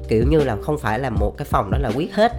Kiểu 0.08 0.24
như 0.30 0.38
là 0.38 0.56
không 0.62 0.78
phải 0.78 0.98
là 0.98 1.10
một 1.10 1.34
cái 1.38 1.46
phòng 1.50 1.70
đó 1.70 1.78
là 1.78 1.90
quyết 1.96 2.14
hết, 2.14 2.32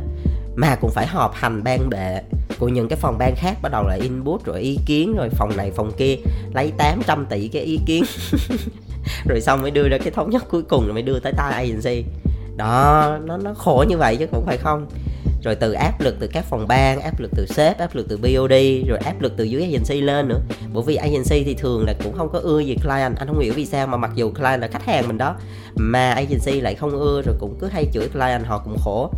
mà 0.56 0.75
cũng 0.75 0.91
phải 0.91 1.08
họp 1.08 1.34
hành 1.34 1.63
ban 1.63 1.89
bệ 1.89 2.22
của 2.62 2.68
những 2.68 2.88
cái 2.88 3.00
phòng 3.00 3.18
ban 3.18 3.36
khác 3.36 3.58
bắt 3.62 3.72
đầu 3.72 3.88
là 3.88 3.98
input 4.01 4.46
rồi 4.46 4.62
ý 4.62 4.80
kiến 4.86 5.15
rồi 5.15 5.30
phòng 5.30 5.58
này, 5.58 5.72
phòng 5.72 5.91
kia, 5.98 6.15
lấy 6.53 6.72
800 6.77 7.25
tỷ 7.25 7.48
cái 7.48 7.62
ý 7.62 7.80
kiến. 7.86 8.03
Rồi 9.30 9.41
xong 9.41 9.62
mới 9.62 9.72
đưa 9.72 9.88
ra 9.89 9.98
cái 9.98 10.12
thống 10.12 10.30
nhất 10.30 10.44
cuối 10.50 10.62
cùng 10.62 10.86
rồi 10.86 10.94
mới 10.94 11.03
đưa 11.03 11.20
tới 11.20 11.34
tay 11.38 11.53
agency. 11.53 12.03
Đó, 12.58 13.18
nó 13.25 13.38
nó 13.38 13.53
khổ 13.53 13.86
như 13.89 13.98
vậy 13.98 14.15
chứ 14.15 14.27
cũng 14.32 14.46
phải 14.46 14.58
không? 14.58 14.88
Rồi 15.44 15.56
từ 15.56 15.72
áp 15.72 16.01
lực 16.01 16.15
từ 16.20 16.27
các 16.27 16.46
phòng 16.46 16.68
ban, 16.68 17.01
áp 17.01 17.20
lực 17.20 17.32
từ 17.36 17.46
sếp, 17.46 17.77
áp 17.77 17.96
lực 17.96 18.06
từ 18.10 18.18
BOD 18.18 18.53
rồi 18.88 18.98
áp 19.06 19.22
lực 19.22 19.34
từ 19.38 19.44
dưới 19.44 19.62
agency 19.62 20.01
lên 20.01 20.27
nữa. 20.27 20.39
Bởi 20.74 20.84
vì 20.88 20.96
agency 20.96 21.44
thì 21.44 21.53
thường 21.53 21.86
là 21.86 21.94
cũng 22.03 22.13
không 22.18 22.30
có 22.30 22.39
ưa 22.39 22.60
gì 22.60 22.75
client. 22.84 23.15
Anh 23.15 23.27
không 23.27 23.39
hiểu 23.39 23.53
vì 23.56 23.65
sao 23.65 23.88
mà 23.88 23.98
mặc 23.98 24.12
dù 24.15 24.32
client 24.32 24.62
là 24.62 24.68
khách 24.68 24.86
hàng 24.86 25.08
mình 25.08 25.18
đó, 25.18 25.36
mà 25.75 26.12
agency 26.12 26.62
lại 26.62 26.75
không 26.75 26.91
ưa 26.91 27.22
rồi 27.25 27.36
cũng 27.39 27.56
cứ 27.60 27.68
hay 27.68 27.86
chửi 27.94 28.08
client, 28.08 28.46
họ 28.46 28.62
cũng 28.65 28.77
khổ 28.84 29.12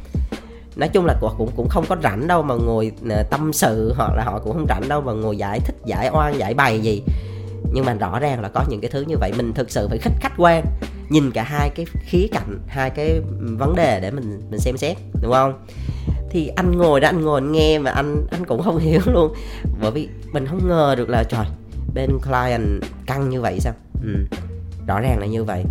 nói 0.75 0.89
chung 0.89 1.05
là 1.05 1.15
cũng 1.21 1.49
cũng 1.55 1.69
không 1.69 1.85
có 1.89 1.95
rảnh 2.03 2.27
đâu 2.27 2.41
mà 2.43 2.55
ngồi 2.55 2.91
ờ, 3.09 3.23
tâm 3.23 3.53
sự 3.53 3.93
hoặc 3.97 4.13
là 4.15 4.23
họ 4.23 4.39
cũng 4.39 4.53
không 4.53 4.65
rảnh 4.69 4.89
đâu 4.89 5.01
mà 5.01 5.13
ngồi 5.13 5.37
giải 5.37 5.59
thích, 5.59 5.75
giải 5.85 6.09
oan, 6.13 6.39
giải 6.39 6.53
bày 6.53 6.79
gì. 6.79 7.03
Nhưng 7.73 7.85
mà 7.85 7.93
rõ 7.93 8.19
ràng 8.19 8.41
là 8.41 8.49
có 8.49 8.63
những 8.69 8.81
cái 8.81 8.91
thứ 8.91 9.01
như 9.01 9.15
vậy, 9.19 9.31
mình 9.37 9.53
thực 9.53 9.71
sự 9.71 9.87
phải 9.87 9.97
khách 9.97 10.13
khách 10.21 10.33
quan, 10.37 10.65
nhìn 11.09 11.31
cả 11.31 11.43
hai 11.43 11.69
cái 11.69 11.85
khía 12.01 12.27
cạnh, 12.31 12.59
hai 12.67 12.89
cái 12.89 13.21
vấn 13.39 13.75
đề 13.75 13.99
để 13.99 14.11
mình 14.11 14.41
mình 14.51 14.59
xem 14.59 14.77
xét, 14.77 14.97
đúng 15.21 15.31
không? 15.31 15.65
Thì 16.29 16.47
anh 16.47 16.77
ngồi 16.77 16.99
đó, 16.99 17.07
anh 17.07 17.21
ngồi 17.21 17.41
anh 17.41 17.51
nghe 17.51 17.79
mà 17.79 17.91
anh 17.91 18.27
anh 18.31 18.45
cũng 18.45 18.61
không 18.63 18.77
hiểu 18.87 19.01
luôn. 19.05 19.33
Bởi 19.81 19.91
vì 19.91 20.09
mình 20.31 20.45
không 20.47 20.67
ngờ 20.67 20.95
được 20.97 21.09
là, 21.09 21.23
trời, 21.23 21.45
bên 21.93 22.09
client 22.19 22.83
căng 23.05 23.29
như 23.29 23.41
vậy 23.41 23.59
sao? 23.59 23.73
Ừ. 24.03 24.37
rõ 24.87 24.99
ràng 24.99 25.19
là 25.19 25.25
như 25.25 25.43
vậy 25.43 25.63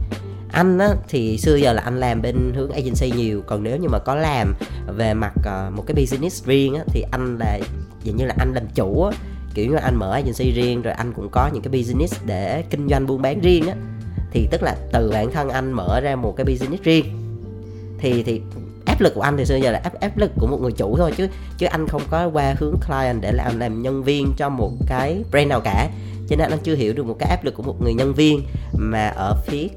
anh 0.52 0.78
á, 0.78 0.94
thì 1.08 1.38
xưa 1.38 1.56
giờ 1.56 1.72
là 1.72 1.82
anh 1.82 2.00
làm 2.00 2.22
bên 2.22 2.52
hướng 2.54 2.70
agency 2.70 3.10
nhiều. 3.10 3.42
Còn 3.46 3.62
nếu 3.62 3.76
như 3.76 3.88
mà 3.88 3.98
có 3.98 4.14
làm 4.14 4.54
về 4.96 5.14
mặt 5.14 5.32
uh, 5.38 5.72
một 5.76 5.84
cái 5.86 5.94
business 5.94 6.44
riêng 6.44 6.74
á, 6.74 6.84
thì 6.86 7.04
anh 7.10 7.38
là 7.38 7.58
dường 8.04 8.16
như 8.16 8.24
là 8.24 8.34
anh 8.38 8.52
làm 8.54 8.64
chủ 8.74 9.04
á, 9.04 9.18
kiểu 9.54 9.70
như 9.70 9.76
anh 9.76 9.96
mở 9.96 10.12
agency 10.12 10.52
riêng 10.52 10.82
rồi 10.82 10.94
anh 10.94 11.12
cũng 11.12 11.28
có 11.30 11.50
những 11.52 11.62
cái 11.62 11.72
business 11.72 12.22
để 12.26 12.64
kinh 12.70 12.88
doanh 12.88 13.06
buôn 13.06 13.22
bán 13.22 13.40
riêng 13.40 13.66
á. 13.66 13.74
Thì 14.30 14.48
tức 14.50 14.62
là 14.62 14.76
từ 14.92 15.10
bản 15.10 15.32
thân 15.32 15.48
anh 15.48 15.72
mở 15.72 16.00
ra 16.00 16.16
một 16.16 16.36
cái 16.36 16.44
business 16.44 16.82
riêng. 16.82 17.04
Thì 17.98 18.22
thì 18.22 18.40
áp 18.86 19.00
lực 19.00 19.14
của 19.14 19.20
anh 19.20 19.36
thì 19.36 19.44
xưa 19.44 19.56
giờ 19.56 19.70
là 19.70 19.80
áp 19.84 20.00
áp 20.00 20.18
lực 20.18 20.30
của 20.38 20.46
một 20.46 20.58
người 20.62 20.72
chủ 20.72 20.96
thôi 20.96 21.12
chứ 21.16 21.28
chứ 21.58 21.66
anh 21.66 21.88
không 21.88 22.02
có 22.10 22.30
qua 22.32 22.54
hướng 22.58 22.74
client 22.86 23.20
để 23.20 23.32
làm 23.32 23.58
làm 23.58 23.82
nhân 23.82 24.02
viên 24.02 24.32
cho 24.36 24.48
một 24.48 24.72
cái 24.86 25.22
brand 25.30 25.48
nào 25.48 25.60
cả. 25.60 25.90
Cho 26.28 26.36
nên 26.36 26.50
anh 26.50 26.58
chưa 26.62 26.74
hiểu 26.74 26.92
được 26.92 27.06
một 27.06 27.16
cái 27.18 27.28
áp 27.30 27.44
lực 27.44 27.54
của 27.54 27.62
một 27.62 27.82
người 27.82 27.94
nhân 27.94 28.14
viên 28.14 28.42
mà 28.72 29.08
ở 29.08 29.36
phía 29.46 29.68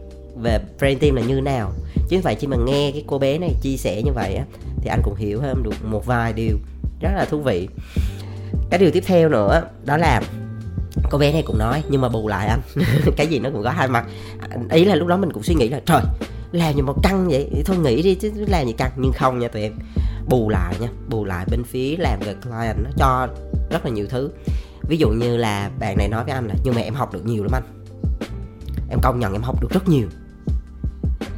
về 0.41 0.59
brand 0.79 0.99
team 0.99 1.15
là 1.15 1.21
như 1.21 1.41
nào. 1.41 1.71
Chứ 2.09 2.19
vậy 2.23 2.35
chỉ 2.35 2.47
mà 2.47 2.57
nghe 2.65 2.91
cái 2.91 3.03
cô 3.07 3.19
bé 3.19 3.37
này 3.37 3.55
chia 3.61 3.77
sẻ 3.77 4.01
như 4.01 4.11
vậy 4.11 4.35
á, 4.35 4.45
thì 4.81 4.89
anh 4.89 5.01
cũng 5.03 5.15
hiểu 5.15 5.41
hơn 5.41 5.63
được 5.63 5.85
một 5.85 6.05
vài 6.05 6.33
điều 6.33 6.57
rất 7.01 7.11
là 7.15 7.25
thú 7.25 7.39
vị. 7.39 7.67
Cái 8.69 8.79
điều 8.79 8.91
tiếp 8.91 9.03
theo 9.07 9.29
nữa 9.29 9.63
đó 9.85 9.97
là 9.97 10.21
cô 11.09 11.17
bé 11.17 11.33
này 11.33 11.43
cũng 11.45 11.57
nói, 11.57 11.83
nhưng 11.89 12.01
mà 12.01 12.09
bù 12.09 12.27
lại 12.27 12.47
anh. 12.47 12.61
Cái 13.17 13.27
gì 13.27 13.39
nó 13.39 13.49
cũng 13.49 13.63
có 13.63 13.69
hai 13.69 13.87
mặt. 13.87 14.05
Ý 14.71 14.85
là 14.85 14.95
lúc 14.95 15.07
đó 15.07 15.17
mình 15.17 15.31
cũng 15.33 15.43
suy 15.43 15.55
nghĩ 15.55 15.69
là, 15.69 15.81
trời, 15.85 16.01
làm 16.51 16.75
gì 16.75 16.81
mà 16.81 16.93
căng 17.03 17.27
vậy? 17.29 17.63
Thôi 17.65 17.77
nghĩ 17.77 18.01
đi 18.01 18.15
chứ 18.15 18.31
làm 18.47 18.67
gì 18.67 18.73
căng. 18.73 18.91
Nhưng 18.97 19.11
không 19.13 19.39
nha 19.39 19.47
tụi 19.47 19.61
em 19.61 19.73
bù 20.29 20.49
lại 20.49 20.75
nha, 20.79 20.87
bù 21.09 21.25
lại 21.25 21.45
bên 21.51 21.63
phía 21.63 21.95
làm 21.97 22.19
về 22.19 22.33
client 22.33 22.77
nó 22.83 22.89
cho 22.97 23.27
rất 23.69 23.85
là 23.85 23.91
nhiều 23.91 24.05
thứ. 24.09 24.29
Ví 24.89 24.97
dụ 24.97 25.09
như 25.09 25.37
là 25.37 25.69
bạn 25.79 25.97
này 25.97 26.07
nói 26.07 26.23
với 26.23 26.33
anh 26.33 26.47
là, 26.47 26.55
nhưng 26.63 26.75
mà 26.75 26.81
em 26.81 26.93
học 26.93 27.13
được 27.13 27.25
nhiều 27.25 27.43
lắm 27.43 27.51
anh. 27.51 27.63
Em 28.89 28.99
công 29.01 29.19
nhận 29.19 29.33
em 29.33 29.41
học 29.41 29.61
được 29.61 29.69
rất 29.71 29.89
nhiều 29.89 30.07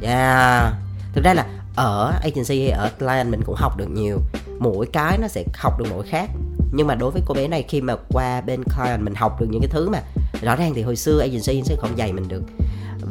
yeah. 0.02 0.74
Thực 1.12 1.24
ra 1.24 1.34
là 1.34 1.46
ở 1.76 2.12
agency 2.22 2.60
hay 2.60 2.70
ở 2.70 2.90
client 2.98 3.30
mình 3.30 3.42
cũng 3.46 3.54
học 3.58 3.76
được 3.76 3.90
nhiều. 3.90 4.18
Mỗi 4.58 4.86
cái 4.92 5.18
nó 5.18 5.28
sẽ 5.28 5.44
học 5.54 5.78
được 5.78 5.84
mỗi 5.90 6.06
khác. 6.06 6.30
Nhưng 6.72 6.86
mà 6.86 6.94
đối 6.94 7.10
với 7.10 7.22
cô 7.26 7.34
bé 7.34 7.48
này, 7.48 7.64
khi 7.68 7.80
mà 7.80 7.96
qua 8.08 8.40
bên 8.40 8.64
client 8.64 9.02
mình 9.02 9.14
học 9.14 9.40
được 9.40 9.46
những 9.50 9.60
cái 9.60 9.70
thứ 9.70 9.88
mà 9.88 10.02
rõ 10.42 10.56
ràng 10.56 10.74
thì 10.74 10.82
hồi 10.82 10.96
xưa 10.96 11.20
agency 11.20 11.62
sẽ 11.64 11.76
không 11.78 11.98
dạy 11.98 12.12
mình 12.12 12.28
được. 12.28 12.42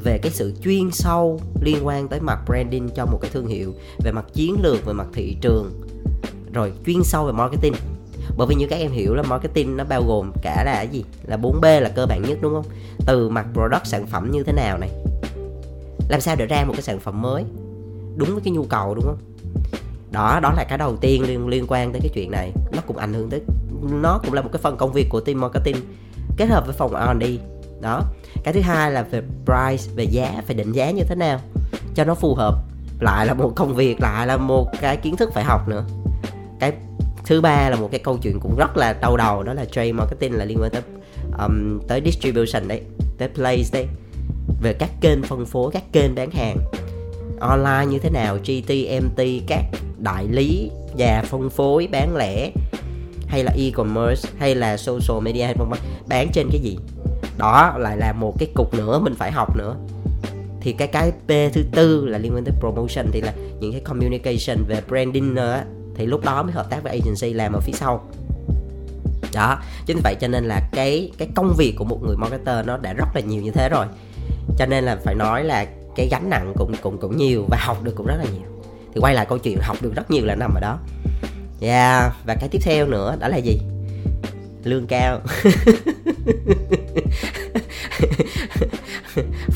Về 0.04 0.18
cái 0.18 0.32
sự 0.32 0.54
chuyên 0.64 0.92
sâu 0.92 1.40
liên 1.62 1.88
quan 1.88 2.08
tới 2.08 2.20
mặt 2.20 2.40
branding 2.46 2.90
cho 2.96 3.06
một 3.06 3.18
cái 3.22 3.32
thương 3.34 3.48
hiệu, 3.48 3.74
về 4.04 4.12
mặt 4.12 4.26
chiến 4.34 4.56
lược, 4.62 4.86
về 4.86 4.94
mặt 4.94 5.08
thị 5.14 5.38
trường, 5.42 5.72
rồi 6.54 6.74
chuyên 6.86 7.04
sâu 7.04 7.26
về 7.26 7.32
marketing. 7.32 7.74
Bởi 8.38 8.48
vì 8.48 8.56
như 8.56 8.68
các 8.70 8.76
em 8.76 8.92
hiểu 8.92 9.16
là 9.16 9.24
marketing 9.24 9.78
nó 9.78 9.84
bao 9.84 10.04
gồm 10.08 10.32
cả 10.42 10.64
là 10.66 10.74
cái 10.74 10.88
gì? 10.88 11.04
Là 11.28 11.38
4B 11.38 11.80
là 11.80 11.90
cơ 11.90 12.06
bản 12.06 12.22
nhất, 12.22 12.38
đúng 12.42 12.54
không? 12.54 12.66
Từ 13.06 13.30
mặt 13.30 13.46
product 13.54 13.86
sản 13.86 14.08
phẩm 14.08 14.32
như 14.32 14.44
thế 14.44 14.54
nào 14.54 14.78
này 14.78 14.90
làm 16.10 16.22
sao 16.22 16.36
để 16.36 16.46
ra 16.46 16.64
một 16.66 16.74
cái 16.74 16.82
sản 16.82 17.00
phẩm 17.00 17.22
mới? 17.22 17.44
Đúng 18.16 18.30
với 18.30 18.42
cái 18.44 18.54
nhu 18.54 18.64
cầu 18.64 18.96
đúng 18.96 19.06
không? 19.06 19.18
Đó 20.12 20.40
đó 20.44 20.54
là 20.58 20.66
cái 20.70 20.78
đầu 20.78 20.98
tiên 20.98 21.24
liên 21.28 21.48
liên 21.48 21.66
quan 21.68 21.92
tới 21.92 22.02
cái 22.02 22.12
chuyện 22.14 22.32
này. 22.32 22.52
Nó 22.72 22.82
cũng 22.88 22.98
ảnh 22.98 23.14
hưởng 23.14 23.30
tới 23.30 23.42
nó 23.82 24.20
cũng 24.24 24.34
là 24.34 24.42
một 24.42 24.50
cái 24.54 24.62
phần 24.62 24.78
công 24.78 24.94
việc 24.94 25.08
của 25.10 25.20
team 25.20 25.42
marketing 25.42 25.76
kết 26.38 26.46
hợp 26.46 26.66
với 26.66 26.76
phòng 26.76 26.92
R&D 26.92 27.26
đó 27.82 28.02
cái 28.44 28.54
thứ 28.54 28.62
hai 28.62 28.92
là 28.92 29.02
về 29.02 29.22
price 29.46 29.94
về 29.96 30.04
giá 30.04 30.42
phải 30.46 30.56
định 30.56 30.72
giá 30.72 30.92
như 30.92 31.04
thế 31.04 31.16
nào 31.16 31.40
cho 31.96 32.04
nó 32.04 32.16
phù 32.16 32.36
hợp. 32.36 32.56
Lại 33.00 33.26
là 33.26 33.34
một 33.34 33.52
công 33.56 33.76
việc 33.76 34.02
lại 34.02 34.28
là 34.28 34.38
một 34.38 34.68
cái 34.82 34.98
kiến 34.98 35.16
thức 35.16 35.30
phải 35.34 35.44
học 35.44 35.68
nữa. 35.68 35.86
Cái 36.60 36.74
thứ 37.26 37.42
ba 37.42 37.70
là 37.70 37.76
một 37.76 37.90
cái 37.92 38.00
câu 38.00 38.18
chuyện 38.18 38.40
cũng 38.40 38.56
rất 38.56 38.78
là 38.78 38.94
đau 38.94 39.18
đầu 39.18 39.44
đó 39.44 39.54
là 39.54 39.66
trade 39.66 39.92
marketing 39.92 40.34
là 40.34 40.46
liên 40.46 40.58
quan 40.62 40.72
tới 40.72 40.82
um, 41.40 41.80
tới 41.88 42.02
distribution 42.06 42.68
đấy 42.68 42.82
tới 43.18 43.30
place 43.30 43.70
đấy 43.72 43.88
về 44.62 44.74
các 44.74 44.90
kênh 45.02 45.24
phân 45.24 45.46
phối, 45.46 45.72
các 45.72 45.84
kênh 45.92 46.16
bán 46.16 46.32
hàng 46.32 46.58
online 47.40 47.86
như 47.90 48.00
thế 48.00 48.10
nào 48.10 48.38
GTMT 48.38 49.22
các 49.48 49.64
đại 49.98 50.28
lý 50.28 50.72
và 50.98 51.24
phân 51.26 51.50
phối, 51.50 51.88
bán 51.92 52.16
lẻ, 52.16 52.52
hay 53.28 53.44
là 53.44 53.52
e-commerce, 53.58 54.30
hay 54.40 54.56
là 54.56 54.78
social 54.78 55.22
media 55.22 55.54
vân 55.54 55.70
vân. 55.70 55.80
Bán 56.08 56.28
trên 56.34 56.48
cái 56.52 56.62
gì? 56.62 56.78
Đó 57.38 57.76
lại 57.78 57.98
là 57.98 58.14
một 58.14 58.36
cái 58.40 58.50
cục 58.54 58.74
nữa 58.74 59.00
mình 59.00 59.16
phải 59.16 59.32
học 59.32 59.58
nữa. 59.58 59.76
Thì 60.62 60.74
cái 60.74 60.88
cái 60.88 61.12
P 61.12 61.54
thứ 61.54 61.64
tư 61.72 62.06
là 62.06 62.18
liên 62.18 62.36
quan 62.36 62.44
tới 62.44 62.54
promotion, 62.60 63.06
thì 63.12 63.22
là 63.22 63.34
những 63.60 63.72
cái 63.72 63.82
communication 63.82 64.64
về 64.68 64.82
branding 64.88 65.36
nữa 65.36 65.62
thì 65.96 66.06
lúc 66.06 66.26
đó 66.26 66.44
mới 66.44 66.52
hợp 66.52 66.70
tác 66.70 66.84
với 66.84 66.92
agency 66.92 67.34
làm 67.34 67.54
ở 67.54 67.60
phía 67.60 67.74
sau. 67.74 68.04
Đó, 69.34 69.60
chính 69.86 70.00
vậy 70.04 70.16
cho 70.22 70.28
nên 70.28 70.46
là 70.46 70.70
cái 70.72 71.12
cái 71.18 71.28
công 71.36 71.54
việc 71.58 71.74
của 71.78 71.86
một 71.86 72.04
người 72.04 72.18
marketer 72.18 72.66
nó 72.66 72.78
đã 72.78 72.94
rất 72.94 73.06
là 73.16 73.22
nhiều 73.22 73.42
như 73.42 73.52
thế 73.52 73.70
rồi 73.70 73.86
cho 74.58 74.66
nên 74.66 74.84
là 74.84 74.98
phải 75.04 75.16
nói 75.16 75.44
là 75.44 75.66
cái 75.96 76.08
gánh 76.12 76.30
nặng 76.30 76.54
cũng 76.58 76.76
cũng 76.82 76.98
cũng 76.98 77.18
nhiều 77.18 77.46
và 77.50 77.58
học 77.62 77.84
được 77.84 77.94
cũng 77.96 78.08
rất 78.08 78.16
là 78.18 78.26
nhiều. 78.34 78.50
Thì 78.94 79.00
quay 79.02 79.14
lại 79.14 79.26
câu 79.30 79.38
chuyện 79.38 79.58
học 79.62 79.78
được 79.82 79.96
rất 79.96 80.12
nhiều 80.12 80.26
là 80.26 80.36
nằm 80.36 80.54
ở 80.54 80.60
đó. 80.62 80.80
Yeah 81.62 82.14
và 82.26 82.36
cái 82.40 82.50
tiếp 82.50 82.60
theo 82.64 82.86
nữa 82.86 83.16
đó 83.20 83.28
là 83.28 83.38
gì? 83.38 83.60
Lương 84.64 84.88
cao. 84.88 85.22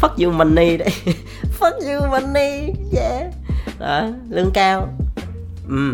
Fuck 0.02 0.26
you 0.26 0.32
money 0.32 0.78
đấy. 0.78 0.90
Fuck 1.60 1.94
you 1.94 2.08
money 2.08 2.74
yeah. 2.96 3.26
Đó 3.80 4.10
lương 4.30 4.52
cao. 4.54 4.88
Ừ 5.70 5.94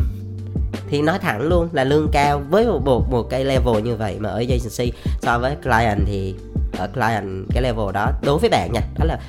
thì 0.90 1.02
nói 1.02 1.20
thẳng 1.20 1.42
luôn 1.42 1.70
là 1.72 1.84
lương 1.84 2.10
cao 2.12 2.42
với 2.50 2.66
một, 2.66 2.82
một 2.86 3.12
một 3.12 3.30
cái 3.30 3.46
level 3.46 3.82
như 3.84 3.96
vậy 3.96 4.16
mà 4.20 4.30
ở 4.30 4.36
agency 4.38 4.92
so 5.22 5.40
với 5.40 5.56
client 5.56 6.00
thì 6.06 6.36
ở 6.78 6.88
client 6.88 7.46
cái 7.54 7.64
level 7.64 7.94
đó 7.94 8.12
đối 8.24 8.40
với 8.40 8.50
bạn 8.50 8.72
nha 8.74 8.82
đó 9.00 9.06
là 9.06 9.20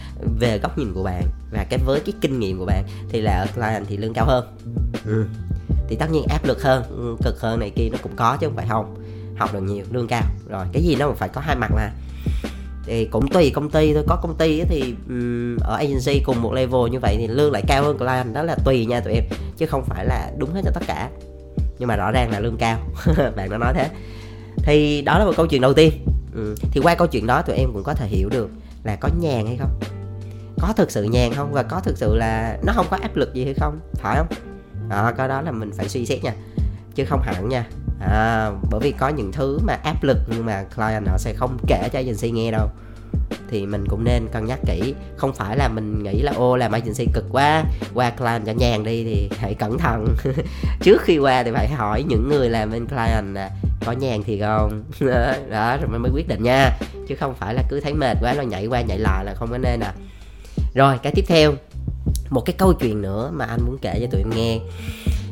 về 0.41 0.59
góc 0.59 0.79
nhìn 0.79 0.95
của 0.95 1.03
bạn 1.03 1.23
và 1.53 1.67
cái 1.71 1.79
với 1.87 2.01
cái 2.01 2.13
kinh 2.21 2.39
nghiệm 2.41 2.59
của 2.59 2.65
bạn 2.65 2.85
thì 3.09 3.21
là 3.21 3.33
ở 3.33 3.47
client 3.55 3.85
thì 3.89 3.97
lương 3.97 4.15
cao 4.15 4.27
hơn. 4.27 4.57
Ừ. 5.07 5.27
thì 5.89 5.97
tất 5.97 6.11
nhiên 6.11 6.25
áp 6.29 6.45
lực 6.45 6.63
hơn 6.63 6.83
ừ, 6.89 7.17
cực 7.25 7.41
hơn 7.41 7.61
này 7.61 7.71
kia 7.71 7.89
nó 7.93 7.99
cũng 8.03 8.17
có 8.17 8.37
chứ 8.41 8.47
không 8.47 8.57
phải 8.57 8.67
không. 8.69 8.95
Học 9.37 9.55
được 9.55 9.61
nhiều 9.61 9.85
lương 9.91 10.07
cao. 10.07 10.23
Rồi 10.49 10.67
cái 10.73 10.83
gì 10.83 10.97
nó 10.97 11.07
cũng 11.07 11.17
phải 11.17 11.29
có 11.29 11.41
hai 11.41 11.57
mặt 11.57 11.71
mà. 11.75 11.91
Thì 12.87 13.05
cũng 13.05 13.29
tùy 13.29 13.51
công 13.55 13.71
ty 13.71 13.95
thôi 13.95 14.05
có 14.09 14.17
công 14.23 14.37
ty 14.37 14.63
thì 14.65 14.95
um, 15.09 15.57
ở 15.61 15.77
agency 15.77 16.23
cùng 16.25 16.43
một 16.43 16.53
level 16.53 16.91
như 16.91 16.99
vậy 16.99 17.17
thì 17.19 17.27
lương 17.27 17.53
lại 17.53 17.63
cao 17.67 17.83
hơn 17.83 17.99
client 17.99 18.35
đó 18.35 18.43
là 18.43 18.57
tùy 18.65 18.87
nha 18.87 19.01
tụi 19.01 19.13
em 19.13 19.25
chứ 19.57 19.67
không 19.67 19.85
phải 19.85 20.05
là 20.05 20.31
đúng 20.39 20.55
hết 20.55 20.61
cho 20.65 20.71
tất 20.75 20.83
cả. 20.87 21.11
Nhưng 21.79 21.89
mà 21.89 21.97
rõ 21.97 22.11
ràng 22.11 22.31
là 22.31 22.41
lương 22.41 22.57
cao. 22.57 22.79
Bạn 23.37 23.51
đã 23.51 23.59
nói 23.59 23.73
thế. 23.75 23.89
Thì 24.57 25.03
đó 25.03 25.19
là 25.19 25.25
một 25.25 25.33
câu 25.37 25.47
chuyện 25.47 25.61
đầu 25.61 25.75
tiên 25.75 25.93
ừ. 26.39 26.55
thì 26.73 26.81
qua 26.81 26.95
câu 26.95 27.07
chuyện 27.07 27.27
đó 27.27 27.43
tụi 27.43 27.57
em 27.57 27.73
cũng 27.73 27.83
có 27.83 27.95
thể 27.95 28.07
hiểu 28.07 28.29
được 28.29 28.51
là 28.85 28.97
có 28.97 29.09
nhàn 29.21 29.47
hay 29.47 29.57
không. 29.57 29.81
Có 30.61 30.73
thực 30.77 30.91
sự 30.91 31.03
nhàn 31.03 31.35
không? 31.35 31.53
Và 31.53 31.63
có 31.63 31.81
thực 31.81 31.99
sự 31.99 32.17
là 32.17 32.59
nó 32.67 32.73
không 32.73 32.87
có 32.91 32.99
áp 33.03 33.17
lực 33.17 33.35
gì 33.35 33.45
hay 33.45 33.55
không? 33.55 33.81
Phải 33.95 34.17
không? 34.17 34.27
Đó 34.89 35.13
cái 35.17 35.29
đó 35.29 35.41
là 35.41 35.51
mình 35.51 35.71
phải 35.73 35.89
suy 35.89 36.07
xét 36.07 36.25
nha. 36.25 36.33
Chứ 36.95 37.05
không 37.05 37.23
hẳn 37.23 37.49
nha. 37.49 37.67
À, 38.01 38.51
bởi 38.71 38.81
vì 38.81 38.93
có 38.93 39.09
những 39.09 39.33
thứ 39.33 39.59
mà 39.67 39.75
áp 39.85 40.03
lực 40.03 40.19
nhưng 40.31 40.47
mà 40.47 40.65
client 40.77 41.07
họ 41.09 41.19
sẽ 41.19 41.35
không 41.35 41.59
kể 41.67 41.89
cho 41.93 41.99
agency 41.99 42.31
nghe 42.31 42.51
đâu. 42.51 42.69
Thì 43.51 43.67
mình 43.67 43.85
cũng 43.89 44.05
nên 44.05 44.29
cân 44.33 44.47
nhắc 44.47 44.59
kỹ. 44.67 44.95
Không 45.17 45.33
phải 45.35 45.57
là 45.57 45.69
mình 45.69 46.03
nghĩ 46.03 46.23
là 46.23 46.33
ô 46.33 46.57
làm 46.57 46.73
agency 46.73 47.07
cực 47.15 47.25
quá 47.33 47.65
qua 47.95 48.11
client 48.11 48.47
cho 48.47 48.53
nhàn 48.53 48.85
đi 48.85 49.05
thì 49.05 49.31
hãy 49.39 49.55
cẩn 49.55 49.79
thận. 49.79 50.07
Trước 50.81 51.03
khi 51.03 51.19
qua 51.19 51.43
thì 51.43 51.51
phải 51.55 51.69
hỏi 51.69 52.05
những 52.09 52.29
người 52.29 52.51
làm 52.51 52.71
bên 52.71 52.87
client 52.87 53.35
là 53.35 53.51
có 53.89 53.93
nhàn 53.93 54.23
thì 54.23 54.41
không? 54.41 54.83
Đó 55.51 55.77
rồi 55.77 55.99
mới 55.99 56.11
quyết 56.15 56.29
định 56.29 56.43
nha. 56.43 56.71
Chứ 57.09 57.15
không 57.15 57.35
phải 57.35 57.55
là 57.55 57.63
cứ 57.69 57.81
thấy 57.81 57.95
mệt 57.95 58.17
quá 58.21 58.33
là 58.35 58.43
nhảy 58.43 58.67
qua 58.67 58.81
nhảy 58.81 58.99
lại 58.99 59.25
là 59.25 59.35
không 59.35 59.51
có 59.51 59.59
nên 59.59 59.81
à. 59.81 59.93
Rồi 60.75 60.99
cái 61.03 61.13
tiếp 61.17 61.25
theo. 61.29 61.53
Một 62.31 62.41
cái 62.41 62.55
câu 62.59 62.73
chuyện 62.73 63.03
nữa 63.03 63.31
mà 63.35 63.45
anh 63.45 63.61
muốn 63.67 63.79
kể 63.83 63.99
cho 64.01 64.07
tụi 64.11 64.21
em 64.21 64.31
nghe. 64.31 64.59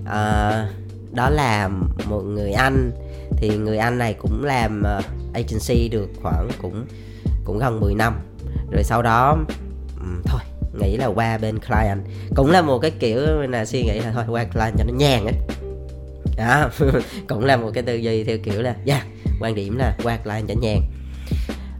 À, 0.07 0.69
đó 1.13 1.31
là 1.31 1.69
một 2.09 2.21
người 2.21 2.53
anh. 2.53 2.91
Thì 3.37 3.57
người 3.57 3.79
anh 3.79 3.99
này 3.99 4.15
cũng 4.15 4.45
làm 4.45 4.83
ờ, 4.83 5.01
agency 5.35 5.89
được 5.89 6.09
khoảng 6.23 6.49
cũng 6.63 6.87
cũng 7.45 7.59
gần 7.59 7.81
10 7.81 7.95
năm. 7.95 8.21
Rồi 8.71 8.85
sau 8.85 9.03
đó 9.03 9.39
ừ, 10.01 10.07
thôi 10.25 10.41
nghĩ 10.81 10.97
là 10.97 11.07
qua 11.07 11.39
bên 11.39 11.59
client. 11.59 12.01
Cũng 12.35 12.51
là 12.51 12.63
một 12.63 12.79
cái 12.79 12.91
kiểu 12.91 13.21
là 13.49 13.65
suy 13.65 13.83
nghĩ 13.83 14.01
là 14.01 14.11
thôi 14.15 14.25
qua 14.29 14.45
client 14.45 14.75
cho 14.79 14.85
nó 14.85 14.93
nhàn 14.99 15.25
ấy 15.25 15.35
đó 16.37 16.71
cũng 17.28 17.45
là 17.45 17.57
một 17.57 17.71
cái 17.75 17.83
tư 17.83 17.95
duy 17.95 18.25
theo 18.25 18.38
kiểu 18.38 18.62
là 18.62 18.75
yeah, 18.87 19.07
quan 19.40 19.55
điểm 19.55 19.76
là 19.78 19.97
qua 20.02 20.16
client 20.16 20.49
chẳng 20.49 20.61
nhàn. 20.61 20.81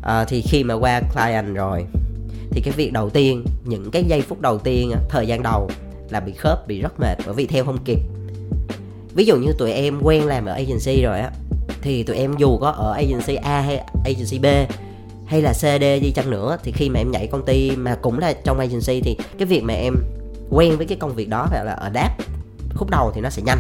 À, 0.03 0.25
thì 0.25 0.43
khi 0.43 0.65
mà 0.65 0.75
qua 0.75 1.01
client 1.15 1.55
rồi 1.55 1.85
thì 2.51 2.61
cái 2.61 2.75
việc 2.77 2.93
đầu 2.93 3.11
tiên 3.11 3.45
những 3.65 3.91
cái 3.91 4.05
giây 4.05 4.23
phút 4.23 4.41
đầu 4.41 4.59
tiên 4.59 4.93
thời 5.09 5.27
gian 5.27 5.43
đầu 5.43 5.71
là 6.11 6.21
bị 6.21 6.33
khớp 6.33 6.69
bị 6.69 6.81
rất 6.81 7.01
mệt 7.01 7.19
bởi 7.27 7.35
vì 7.35 7.47
theo 7.47 7.65
không 7.65 7.79
kịp. 7.85 7.99
Ví 9.15 9.25
dụ 9.25 9.37
như 9.37 9.53
tụi 9.59 9.73
em 9.73 10.01
quen 10.03 10.27
làm 10.27 10.47
ở 10.47 10.53
agency 10.53 11.03
rồi 11.03 11.21
á 11.21 11.31
thì 11.83 12.03
tụi 12.03 12.17
em 12.17 12.35
dù 12.39 12.59
có 12.59 12.71
ở 12.71 12.93
agency 12.93 13.35
A 13.35 13.61
hay 13.61 13.81
agency 14.05 14.39
B 14.39 14.47
hay 15.27 15.43
là 15.43 15.53
CD 15.53 16.03
gì 16.03 16.13
chăng 16.15 16.31
nữa 16.31 16.57
thì 16.63 16.73
khi 16.73 16.89
mà 16.89 17.01
em 17.01 17.11
nhảy 17.11 17.27
công 17.27 17.45
ty 17.47 17.71
mà 17.77 17.95
cũng 17.95 18.19
là 18.19 18.33
trong 18.45 18.59
agency 18.59 19.01
thì 19.01 19.17
cái 19.39 19.47
việc 19.47 19.63
mà 19.63 19.75
em 19.75 19.95
quen 20.51 20.77
với 20.77 20.87
cái 20.87 20.99
công 20.99 21.15
việc 21.15 21.29
đó 21.29 21.49
gọi 21.53 21.65
là 21.65 21.73
ở 21.73 21.91
đáp 21.91 22.17
khúc 22.75 22.91
đầu 22.91 23.13
thì 23.15 23.21
nó 23.21 23.31
sẽ 23.31 23.43
nhanh 23.43 23.59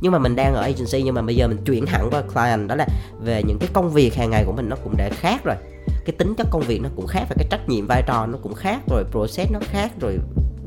nhưng 0.00 0.12
mà 0.12 0.18
mình 0.18 0.36
đang 0.36 0.54
ở 0.54 0.62
agency, 0.62 1.02
nhưng 1.02 1.14
mà 1.14 1.22
bây 1.22 1.36
giờ 1.36 1.48
mình 1.48 1.58
chuyển 1.64 1.86
hẳn 1.86 2.10
qua 2.10 2.22
client, 2.22 2.68
đó 2.68 2.74
là 2.74 2.86
về 3.20 3.42
những 3.42 3.58
cái 3.58 3.68
công 3.72 3.90
việc 3.90 4.14
hàng 4.14 4.30
ngày 4.30 4.44
của 4.46 4.52
mình 4.52 4.68
nó 4.68 4.76
cũng 4.84 4.96
đã 4.96 5.08
khác 5.12 5.44
rồi. 5.44 5.56
Cái 6.04 6.14
tính 6.18 6.34
chất 6.38 6.46
công 6.50 6.62
việc 6.62 6.80
nó 6.82 6.88
cũng 6.96 7.06
khác 7.06 7.24
và 7.28 7.34
cái 7.38 7.46
trách 7.50 7.68
nhiệm 7.68 7.86
vai 7.86 8.02
trò 8.06 8.26
nó 8.26 8.38
cũng 8.42 8.54
khác 8.54 8.80
rồi, 8.90 9.04
process 9.10 9.50
nó 9.52 9.58
khác 9.62 9.90
rồi. 10.00 10.18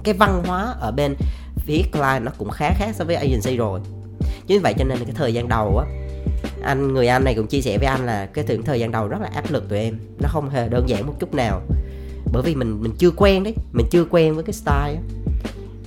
Cái 0.04 0.14
văn 0.14 0.44
hóa 0.46 0.74
ở 0.80 0.92
bên 0.92 1.16
phía 1.58 1.82
client 1.92 2.24
nó 2.24 2.32
cũng 2.38 2.50
khá 2.50 2.74
khác 2.74 2.96
so 2.96 3.06
với 3.06 3.16
agency 3.16 3.58
rồi. 3.58 3.80
Chính 4.48 4.62
vậy 4.62 4.74
cho 4.78 4.84
nên 4.84 4.98
cái 4.98 5.16
thời 5.16 5.34
gian 5.34 5.48
đầu 5.48 5.78
á, 5.78 5.86
anh, 6.64 6.94
người 6.94 7.08
anh 7.08 7.24
này 7.24 7.36
cũng 7.36 7.48
chia 7.48 7.62
sẻ 7.62 7.78
với 7.78 7.88
anh 7.88 8.06
là 8.06 8.26
cái 8.26 8.46
thời 8.66 8.80
gian 8.80 8.92
đầu 8.92 9.08
rất 9.08 9.22
là 9.22 9.30
áp 9.34 9.52
lực 9.52 9.70
tụi 9.70 9.80
em. 9.80 10.00
Nó 10.20 10.30
không 10.32 10.50
hề 10.50 10.70
đơn 10.70 10.90
giản 10.90 11.08
một 11.08 11.14
chút 11.20 11.34
nào. 11.34 11.62
Bởi 12.34 12.44
vì 12.44 12.56
mình 12.56 12.82
mình 12.82 12.92
chưa 12.98 13.12
quen 13.12 13.44
đấy, 13.44 13.54
mình 13.74 13.86
chưa 13.92 14.06
quen 14.06 14.36
với 14.36 14.44
cái 14.44 14.54
style 14.54 14.96
á 14.96 15.02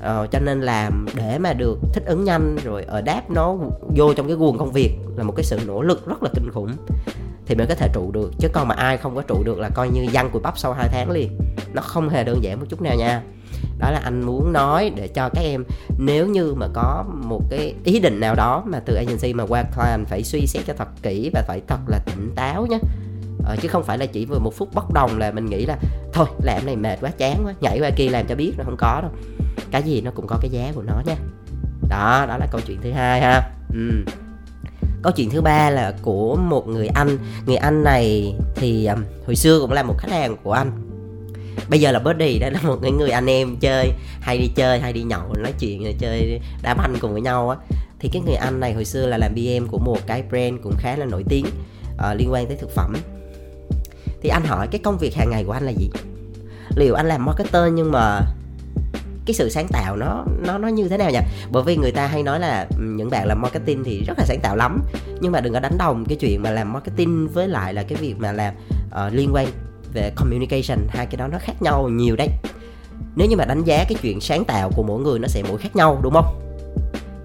ờ, 0.05 0.27
cho 0.31 0.39
nên 0.39 0.61
là 0.61 0.91
để 1.15 1.39
mà 1.39 1.53
được 1.53 1.79
thích 1.93 2.05
ứng 2.07 2.25
nhanh 2.25 2.57
rồi 2.65 2.83
ở 2.83 3.01
đáp 3.01 3.31
nó 3.31 3.57
vô 3.97 4.15
trong 4.15 4.27
cái 4.27 4.37
guồng 4.37 4.59
công 4.59 4.73
việc 4.73 4.91
là 5.17 5.25
một 5.25 5.33
cái 5.37 5.45
sự 5.45 5.59
nỗ 5.67 5.83
lực 5.83 6.07
rất 6.07 6.23
là 6.23 6.31
kinh 6.35 6.51
khủng. 6.51 6.71
Thì 7.47 7.55
mình 7.55 7.67
có 7.69 7.75
thể 7.75 7.89
trụ 7.95 8.11
được 8.13 8.33
chứ 8.39 8.49
còn 8.53 8.69
mà 8.69 8.75
ai 8.75 8.97
không 8.97 9.15
có 9.15 9.23
trụ 9.23 9.43
được 9.45 9.59
là 9.59 9.69
coi 9.75 9.89
như 9.89 10.07
văng 10.13 10.31
cùi 10.31 10.43
bắp 10.43 10.59
sau 10.59 10.73
2 10.73 10.89
tháng 10.93 11.11
liền. 11.11 11.39
Nó 11.73 11.83
không 11.83 12.09
hề 12.09 12.25
đơn 12.25 12.39
giản 12.43 12.61
một 12.61 12.67
chút 12.69 12.83
nào 12.83 12.97
nha. 12.97 13.23
Đó 13.79 13.91
là 13.91 14.01
anh 14.05 14.23
muốn 14.23 14.53
nói 14.53 14.93
để 14.97 15.09
cho 15.09 15.29
các 15.29 15.41
em 15.41 15.65
nếu 15.99 16.27
như 16.27 16.55
mà 16.55 16.67
có 16.73 17.05
một 17.15 17.43
cái 17.51 17.75
ý 17.85 18.01
định 18.01 18.21
nào 18.21 18.35
đó 18.35 18.63
mà 18.67 18.81
từ 18.81 18.95
agency 18.95 19.33
mà 19.33 19.47
qua 19.47 19.63
client 19.63 20.09
phải 20.09 20.23
suy 20.23 20.47
xét 20.47 20.67
cho 20.67 20.75
thật 20.79 20.89
kỹ 21.03 21.31
và 21.33 21.43
phải 21.47 21.61
thật 21.67 21.81
là 21.89 21.99
tỉnh 22.07 22.33
táo 22.37 22.67
nhé 22.67 22.79
ờ, 23.45 23.57
chứ 23.61 23.69
không 23.69 23.83
phải 23.85 23.99
là 23.99 24.07
chỉ 24.07 24.25
vừa 24.25 24.39
một 24.39 24.55
phút 24.55 24.69
bốc 24.75 24.93
đồng 24.93 25.19
là 25.19 25.31
mình 25.31 25.47
nghĩ 25.47 25.67
là 25.67 25.79
thôi 26.13 26.27
làm 26.43 26.67
này 26.67 26.77
mệt 26.77 26.97
quá 27.01 27.11
chán 27.19 27.43
quá 27.45 27.55
nhảy 27.61 27.81
qua 27.81 27.91
kia 27.97 28.09
làm 28.09 28.27
cho 28.27 28.35
biết 28.35 28.53
nó 28.59 28.65
không 28.65 28.77
có 28.79 29.01
đâu 29.03 29.11
cái 29.75 29.83
gì 29.83 30.01
nó 30.01 30.11
cũng 30.15 30.27
có 30.27 30.39
cái 30.41 30.51
giá 30.51 30.73
của 30.75 30.83
nó 30.83 31.03
nha. 31.07 31.17
Đó 31.89 32.25
đó 32.29 32.37
là 32.37 32.47
câu 32.51 32.61
chuyện 32.67 32.79
thứ 32.83 32.93
hai 32.93 33.21
ha. 33.21 33.51
Ừ. 33.73 34.13
câu 35.03 35.13
chuyện 35.17 35.31
thứ 35.31 35.41
ba 35.41 35.71
là 35.71 35.95
của 36.03 36.37
một 36.37 36.69
người 36.69 36.87
anh. 36.87 37.19
Người 37.47 37.57
anh 37.57 37.85
này 37.85 38.35
thì 38.55 38.87
um, 38.87 39.05
hồi 39.27 39.37
xưa 39.37 39.61
cũng 39.61 39.73
là 39.73 39.83
một 39.83 39.95
khách 39.99 40.11
hàng 40.11 40.37
của 40.43 40.53
anh. 40.53 40.71
Bây 41.69 41.81
giờ 41.81 41.93
là 41.93 41.99
buddy 41.99 42.39
đó 42.39 42.49
là 42.51 42.61
một 42.63 42.79
cái 42.83 42.93
người 42.93 43.11
anh 43.11 43.27
em 43.27 43.57
chơi 43.61 43.93
hay 44.21 44.39
đi 44.39 44.49
chơi 44.57 44.81
hay 44.81 44.93
đi 44.93 45.03
nhậu 45.03 45.35
nói 45.35 45.53
chuyện 45.59 45.99
chơi 45.99 46.41
đá 46.63 46.75
banh 46.75 46.95
cùng 47.01 47.13
với 47.13 47.23
nhau 47.23 47.51
á. 47.51 47.57
Thì 47.99 48.09
cái 48.13 48.23
người 48.27 48.37
anh 48.37 48.61
này 48.61 48.73
hồi 48.73 48.85
xưa 48.85 49.07
là 49.07 49.19
làm 49.19 49.35
BM 49.35 49.67
của 49.71 49.79
một 49.79 49.99
cái 50.07 50.23
brand 50.31 50.55
cũng 50.63 50.75
khá 50.79 50.97
là 50.97 51.05
nổi 51.07 51.25
tiếng 51.29 51.47
uh, 51.95 52.17
liên 52.17 52.33
quan 52.33 52.47
tới 52.47 52.57
thực 52.57 52.71
phẩm. 52.71 52.95
Thì 54.23 54.29
anh 54.29 54.45
hỏi 54.45 54.69
cái 54.71 54.81
công 54.85 54.99
việc 54.99 55.15
hàng 55.15 55.31
ngày 55.31 55.45
của 55.45 55.53
anh 55.53 55.67
là 55.67 55.73
gì? 55.73 55.91
Liệu 56.77 56.95
anh 56.95 57.07
làm 57.07 57.25
marketer 57.25 57.73
nhưng 57.73 57.93
mà 57.93 58.21
cái 59.27 59.35
sự 59.35 59.49
sáng 59.49 59.69
tạo 59.69 59.97
nó 59.97 60.25
nó 60.47 60.59
nó 60.59 60.69
như 60.69 60.89
thế 60.89 60.97
nào 60.97 61.11
nhỉ? 61.11 61.19
Bởi 61.51 61.63
vì 61.63 61.77
người 61.77 61.93
ta 61.93 62.07
hay 62.07 62.23
nói 62.23 62.41
là 62.41 62.67
ừ, 62.71 62.85
những 62.85 63.11
bạn 63.11 63.27
làm 63.27 63.43
marketing 63.43 63.85
thì 63.85 64.05
rất 64.07 64.19
là 64.19 64.25
sáng 64.25 64.41
tạo 64.43 64.57
lắm. 64.57 64.83
Nhưng 65.21 65.33
mà 65.33 65.41
đừng 65.41 65.53
có 65.53 65.61
đánh 65.61 65.79
đồng 65.79 66.05
cái 66.05 66.17
chuyện 66.21 66.43
mà 66.43 66.51
làm 66.51 66.73
marketing 66.73 67.29
với 67.29 67.49
lại 67.49 67.75
là 67.75 67.83
cái 67.83 67.99
việc 68.01 68.15
mà 68.19 68.33
làm 68.33 68.55
uh, 68.87 69.13
liên 69.13 69.31
quan 69.35 69.47
về 69.93 70.13
communication. 70.17 70.79
Hai 70.89 71.07
cái 71.07 71.17
đó 71.17 71.29
nó 71.29 71.39
khác 71.41 71.63
nhau 71.63 71.89
nhiều 71.89 72.17
đấy. 72.17 72.29
Nếu 73.17 73.29
như 73.29 73.37
mà 73.37 73.45
đánh 73.45 73.65
giá 73.65 73.85
cái 73.89 73.99
chuyện 74.03 74.21
sáng 74.21 74.45
tạo 74.45 74.71
của 74.77 74.83
mỗi 74.83 75.01
người 75.01 75.19
nó 75.19 75.29
sẽ 75.29 75.43
mỗi 75.49 75.59
khác 75.59 75.77
nhau 75.77 76.01
đúng 76.03 76.15
không? 76.15 76.41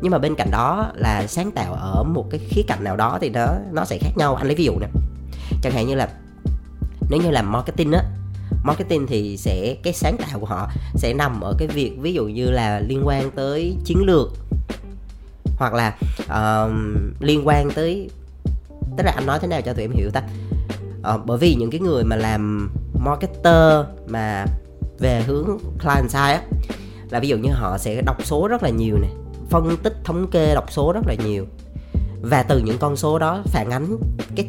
Nhưng 0.02 0.12
mà 0.12 0.18
bên 0.18 0.36
cạnh 0.36 0.52
đó 0.52 0.92
là 0.96 1.28
sáng 1.28 1.52
tạo 1.52 1.74
ở 1.74 2.04
một 2.04 2.26
cái 2.32 2.40
khía 2.50 2.62
cạnh 2.68 2.84
nào 2.84 2.96
đó 2.96 3.18
thì 3.22 3.30
nó 3.30 3.48
nó 3.72 3.86
sẽ 3.86 3.98
khác 4.02 4.12
nhau. 4.18 4.36
Anh 4.36 4.48
lấy 4.48 4.56
ví 4.56 4.66
dụ 4.66 4.80
nè. 4.80 4.88
Chẳng 5.62 5.74
hạn 5.74 5.88
như 5.88 5.96
là 5.96 6.10
nếu 7.10 7.22
như 7.22 7.30
làm 7.30 7.52
marketing 7.52 7.92
á 7.92 8.04
marketing 8.64 9.08
thì 9.08 9.38
sẽ 9.38 9.76
cái 9.84 9.94
sáng 9.94 10.18
tạo 10.18 10.40
của 10.40 10.46
họ 10.46 10.70
sẽ 10.96 11.14
nằm 11.14 11.42
ở 11.42 11.56
cái 11.58 11.68
việc 11.68 11.92
ví 12.00 12.14
dụ 12.14 12.26
như 12.26 12.52
là 12.52 12.80
liên 12.80 13.02
quan 13.06 13.32
tới 13.32 13.76
chiến 13.86 14.04
lược 14.06 14.32
hoặc 15.58 15.74
là 15.74 15.96
uh, 16.24 16.72
liên 17.20 17.48
quan 17.48 17.72
tới 17.72 18.10
tức 18.98 19.04
là 19.04 19.12
anh 19.16 19.26
nói 19.26 19.40
thế 19.42 19.48
nào 19.48 19.62
cho 19.62 19.74
tụi 19.74 19.84
em 19.84 19.92
hiểu 19.92 20.12
ta? 20.12 20.24
Uh, 21.16 21.26
bởi 21.26 21.38
vì 21.38 21.56
những 21.56 21.72
cái 21.72 21.80
người 21.80 22.04
mà 22.04 22.16
làm 22.16 22.70
marketer 22.94 23.86
mà 24.08 24.46
về 25.00 25.24
hướng 25.28 25.58
client 25.84 26.10
side 26.10 26.20
á 26.20 26.42
là 27.10 27.20
ví 27.20 27.28
dụ 27.28 27.38
như 27.38 27.52
họ 27.52 27.78
sẽ 27.78 28.02
đọc 28.02 28.26
số 28.26 28.48
rất 28.48 28.64
là 28.64 28.70
nhiều 28.70 28.98
này 28.98 29.12
phân 29.50 29.78
tích 29.84 29.94
thống 30.04 30.28
kê 30.32 30.54
đọc 30.54 30.66
số 30.72 30.94
rất 30.94 31.08
là 31.08 31.14
nhiều. 31.26 31.46
Và 32.22 32.44
từ 32.44 32.60
những 32.60 32.78
con 32.78 32.96
số 32.96 33.20
đó 33.20 33.44
phản 33.46 33.70
ánh 33.70 33.98
cái 34.36 34.48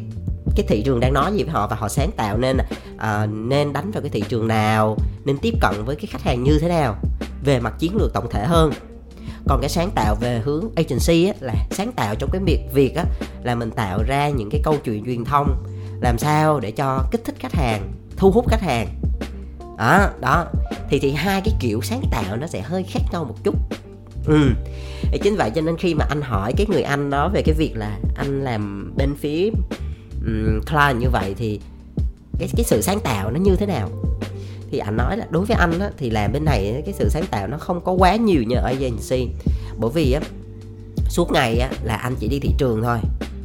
cái 0.55 0.65
thị 0.69 0.81
trường 0.85 0.99
đang 0.99 1.13
nói 1.13 1.31
gì 1.33 1.43
với 1.43 1.53
họ 1.53 1.67
và 1.67 1.75
họ 1.75 1.89
sáng 1.89 2.11
tạo 2.11 2.37
nên 2.37 2.57
uh, 2.95 3.29
nên 3.29 3.73
đánh 3.73 3.91
vào 3.91 4.01
cái 4.01 4.09
thị 4.09 4.23
trường 4.29 4.47
nào 4.47 4.97
nên 5.25 5.37
tiếp 5.37 5.53
cận 5.61 5.85
với 5.85 5.95
cái 5.95 6.05
khách 6.05 6.21
hàng 6.21 6.43
như 6.43 6.59
thế 6.59 6.69
nào 6.69 6.95
về 7.43 7.59
mặt 7.59 7.73
chiến 7.79 7.95
lược 7.95 8.13
tổng 8.13 8.29
thể 8.31 8.45
hơn. 8.45 8.71
Còn 9.47 9.61
cái 9.61 9.69
sáng 9.69 9.91
tạo 9.95 10.15
về 10.15 10.41
hướng 10.45 10.65
agency 10.75 11.27
á, 11.27 11.33
là 11.39 11.53
sáng 11.71 11.91
tạo 11.91 12.15
trong 12.15 12.29
cái 12.31 12.41
việc 12.45 12.59
việc 12.73 12.95
á, 12.95 13.05
là 13.43 13.55
mình 13.55 13.71
tạo 13.71 14.03
ra 14.03 14.29
những 14.29 14.49
cái 14.49 14.61
câu 14.63 14.77
chuyện 14.83 15.05
truyền 15.05 15.25
thông 15.25 15.63
làm 16.01 16.17
sao 16.17 16.59
để 16.59 16.71
cho 16.71 17.03
kích 17.11 17.21
thích 17.25 17.35
khách 17.39 17.53
hàng 17.53 17.93
thu 18.17 18.31
hút 18.31 18.45
khách 18.49 18.61
hàng. 18.61 18.87
Đó 19.77 20.09
đó. 20.19 20.45
Thì 20.89 20.99
thì 20.99 21.11
hai 21.11 21.41
cái 21.41 21.53
kiểu 21.59 21.81
sáng 21.81 22.01
tạo 22.11 22.37
nó 22.37 22.47
sẽ 22.47 22.61
hơi 22.61 22.83
khác 22.83 23.01
nhau 23.11 23.23
một 23.23 23.35
chút. 23.43 23.55
Ừ. 24.25 24.49
Thì 25.01 25.19
chính 25.23 25.35
vậy 25.35 25.51
cho 25.55 25.61
nên 25.61 25.77
khi 25.77 25.93
mà 25.93 26.05
anh 26.09 26.21
hỏi 26.21 26.53
cái 26.57 26.65
người 26.69 26.83
anh 26.83 27.09
đó 27.09 27.29
về 27.33 27.41
cái 27.41 27.55
việc 27.57 27.73
là 27.75 27.97
anh 28.15 28.43
làm 28.43 28.93
bên 28.97 29.15
phía 29.15 29.49
um, 30.25 30.61
client 30.61 30.99
như 30.99 31.09
vậy 31.09 31.35
thì 31.37 31.59
cái 32.39 32.49
cái 32.57 32.65
sự 32.65 32.81
sáng 32.81 32.99
tạo 32.99 33.31
nó 33.31 33.39
như 33.39 33.55
thế 33.55 33.65
nào? 33.65 33.89
Thì 34.71 34.77
anh 34.77 34.97
nói 34.97 35.17
là 35.17 35.27
đối 35.29 35.45
với 35.45 35.57
anh 35.57 35.79
á, 35.79 35.89
thì 35.97 36.09
làm 36.09 36.33
bên 36.33 36.45
này 36.45 36.81
cái 36.85 36.93
sự 36.97 37.09
sáng 37.09 37.25
tạo 37.31 37.47
nó 37.47 37.57
không 37.57 37.81
có 37.81 37.91
quá 37.91 38.15
nhiều 38.15 38.43
như 38.43 38.55
ở 38.55 38.63
agency. 38.63 39.27
Bởi 39.77 39.91
vì 39.93 40.11
á 40.11 40.21
suốt 41.09 41.31
ngày 41.31 41.57
á 41.57 41.69
là 41.83 41.95
anh 41.95 42.15
chỉ 42.19 42.27
đi 42.27 42.39
thị 42.39 42.53
trường 42.57 42.81
thôi 42.81 42.97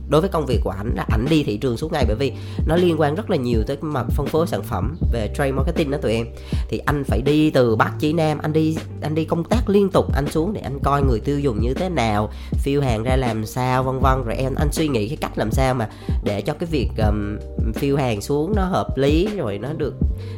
đối 0.09 0.21
với 0.21 0.31
công 0.31 0.47
việc 0.47 0.61
của 0.65 0.71
ảnh 0.71 0.93
là 0.95 1.05
ảnh 1.09 1.27
đi 1.31 1.43
thị 1.43 1.57
trường 1.57 1.77
suốt 1.77 1.93
ngày 1.93 2.05
bởi 2.07 2.17
vì 2.17 2.33
nó 2.67 2.77
liên 2.77 3.01
quan 3.01 3.15
rất 3.15 3.31
là 3.31 3.37
nhiều 3.37 3.63
tới 3.67 3.77
mặt 3.81 4.07
phân 4.11 4.27
phối 4.27 4.47
sản 4.47 4.63
phẩm 4.63 4.97
về 5.13 5.29
trade 5.37 5.53
marketing 5.53 5.91
đó 5.91 5.99
tụi 6.03 6.13
em. 6.13 6.27
Thì 6.69 6.79
anh 6.79 7.05
phải 7.05 7.23
đi 7.23 7.51
từ 7.51 7.77
bắc 7.77 7.93
chí 7.99 8.13
nam 8.13 8.39
anh 8.39 8.53
đi 8.53 8.77
anh 9.03 9.15
đi 9.15 9.25
công 9.25 9.45
tác 9.45 9.69
liên 9.69 9.89
tục 9.91 10.07
anh 10.15 10.31
xuống 10.31 10.53
để 10.53 10.61
anh 10.61 10.79
coi 10.83 11.03
người 11.03 11.21
tiêu 11.21 11.39
dùng 11.39 11.61
như 11.61 11.75
thế 11.75 11.89
nào 11.89 12.31
phiêu 12.59 12.83
hàng 12.83 13.03
ra 13.03 13.17
làm 13.17 13.47
sao 13.47 13.83
vân 13.83 13.99
vân. 14.01 14.25
Rồi 14.25 14.37
em 14.37 14.55
anh 14.55 14.73
suy 14.73 14.89
nghĩ 14.89 15.09
cái 15.09 15.17
cách 15.17 15.39
làm 15.39 15.51
sao 15.51 15.75
mà 15.75 15.89
để 16.25 16.41
cho 16.41 16.55
cái 16.55 16.69
việc 16.71 16.89
um, 17.07 17.39
phiêu 17.75 17.97
hàng 17.97 18.21
xuống 18.21 18.53
nó 18.57 18.65
hợp 18.65 18.97
lý 18.97 19.29
rồi 19.37 19.59
nó 19.59 19.73
được 19.73 19.95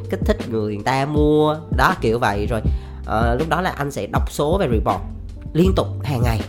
kích 0.09 0.19
thích 0.25 0.37
người 0.49 0.79
ta 0.85 1.05
mua 1.05 1.57
đó 1.77 1.95
kiểu 2.01 2.19
vậy. 2.19 2.47
Rồi 2.49 2.61
uh, 3.01 3.39
lúc 3.39 3.49
đó 3.49 3.61
là 3.61 3.69
anh 3.69 3.91
sẽ 3.91 4.07
đọc 4.07 4.31
số 4.31 4.57
về 4.57 4.67
report 4.71 5.01
liên 5.53 5.73
tục 5.75 5.87
hàng 6.03 6.21
ngày 6.23 6.41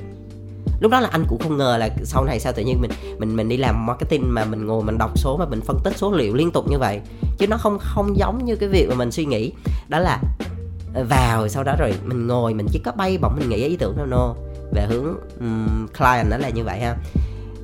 lúc 0.81 0.93
đó 0.93 1.01
là 1.01 1.09
anh 1.13 1.25
cũng 1.29 1.39
không 1.39 1.57
ngờ 1.57 1.77
là 1.77 1.89
sau 2.05 2.25
này 2.25 2.41
sao 2.41 2.53
tự 2.53 2.63
nhiên 2.63 2.81
mình 2.81 2.91
mình 3.19 3.37
mình 3.37 3.49
đi 3.49 3.57
làm 3.57 3.87
marketing 3.87 4.35
mà 4.35 4.45
mình 4.45 4.67
ngồi 4.67 4.83
mình 4.83 4.99
đọc 4.99 5.19
số 5.19 5.37
mà 5.37 5.47
mình 5.47 5.61
phân 5.61 5.79
tích 5.85 5.97
số 5.97 6.13
liệu 6.13 6.35
liên 6.35 6.51
tục 6.51 6.71
như 6.71 6.79
vậy. 6.79 7.01
Chứ 7.39 7.47
nó 7.47 7.57
không 7.57 7.79
không 7.81 8.17
giống 8.17 8.45
như 8.45 8.57
cái 8.57 8.69
việc 8.69 8.87
mà 8.89 8.95
mình 8.95 9.11
suy 9.11 9.25
nghĩ. 9.25 9.53
Đó 9.89 9.99
là 9.99 10.21
ờ, 10.95 11.05
vào 11.05 11.49
sau 11.49 11.65
đó 11.65 11.75
rồi 11.79 11.95
mình 12.05 12.27
ngồi 12.27 12.55
mình 12.55 12.67
chỉ 12.73 12.81
có 12.85 12.93
bay 12.93 13.19
bổng 13.19 13.37
mình 13.37 13.49
nghĩ 13.49 13.57
ý 13.57 13.77
tưởng 13.77 13.97
đâu 13.97 14.07
no. 14.07 14.35
Về 14.73 14.87
hướng 14.89 15.05
um, 15.41 15.87
client 15.99 16.31
đó 16.31 16.37
là 16.37 16.49
như 16.49 16.65
vậy 16.65 16.81
ha. 16.81 16.97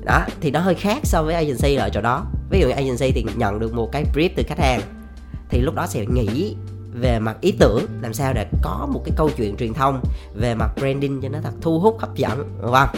Đó 0.05 0.25
thì 0.41 0.51
nó 0.51 0.59
hơi 0.59 0.75
khác 0.75 0.99
so 1.03 1.23
với 1.23 1.35
agency 1.35 1.75
ở 1.75 1.89
chỗ 1.89 2.01
đó. 2.01 2.25
Ví 2.49 2.59
dụ 2.61 2.69
agency 2.69 3.11
thì 3.11 3.25
nhận 3.35 3.59
được 3.59 3.73
một 3.73 3.89
cái 3.91 4.05
brief 4.13 4.29
từ 4.35 4.43
khách 4.47 4.59
hàng 4.59 4.81
thì 5.49 5.61
lúc 5.61 5.75
đó 5.75 5.87
sẽ 5.87 6.05
nghĩ 6.05 6.55
về 6.99 7.19
mặt 7.19 7.37
ý 7.41 7.51
tưởng 7.59 7.85
làm 8.01 8.13
sao 8.13 8.33
để 8.33 8.45
có 8.61 8.87
một 8.91 9.01
cái 9.05 9.13
câu 9.17 9.29
chuyện 9.37 9.57
truyền 9.57 9.73
thông 9.73 10.01
về 10.35 10.55
mặt 10.55 10.71
branding 10.75 11.21
cho 11.21 11.29
nó 11.29 11.39
thật 11.43 11.53
thu 11.61 11.79
hút 11.79 11.99
hấp 11.99 12.15
dẫn 12.15 12.57
đúng 12.61 12.73
không? 12.73 12.89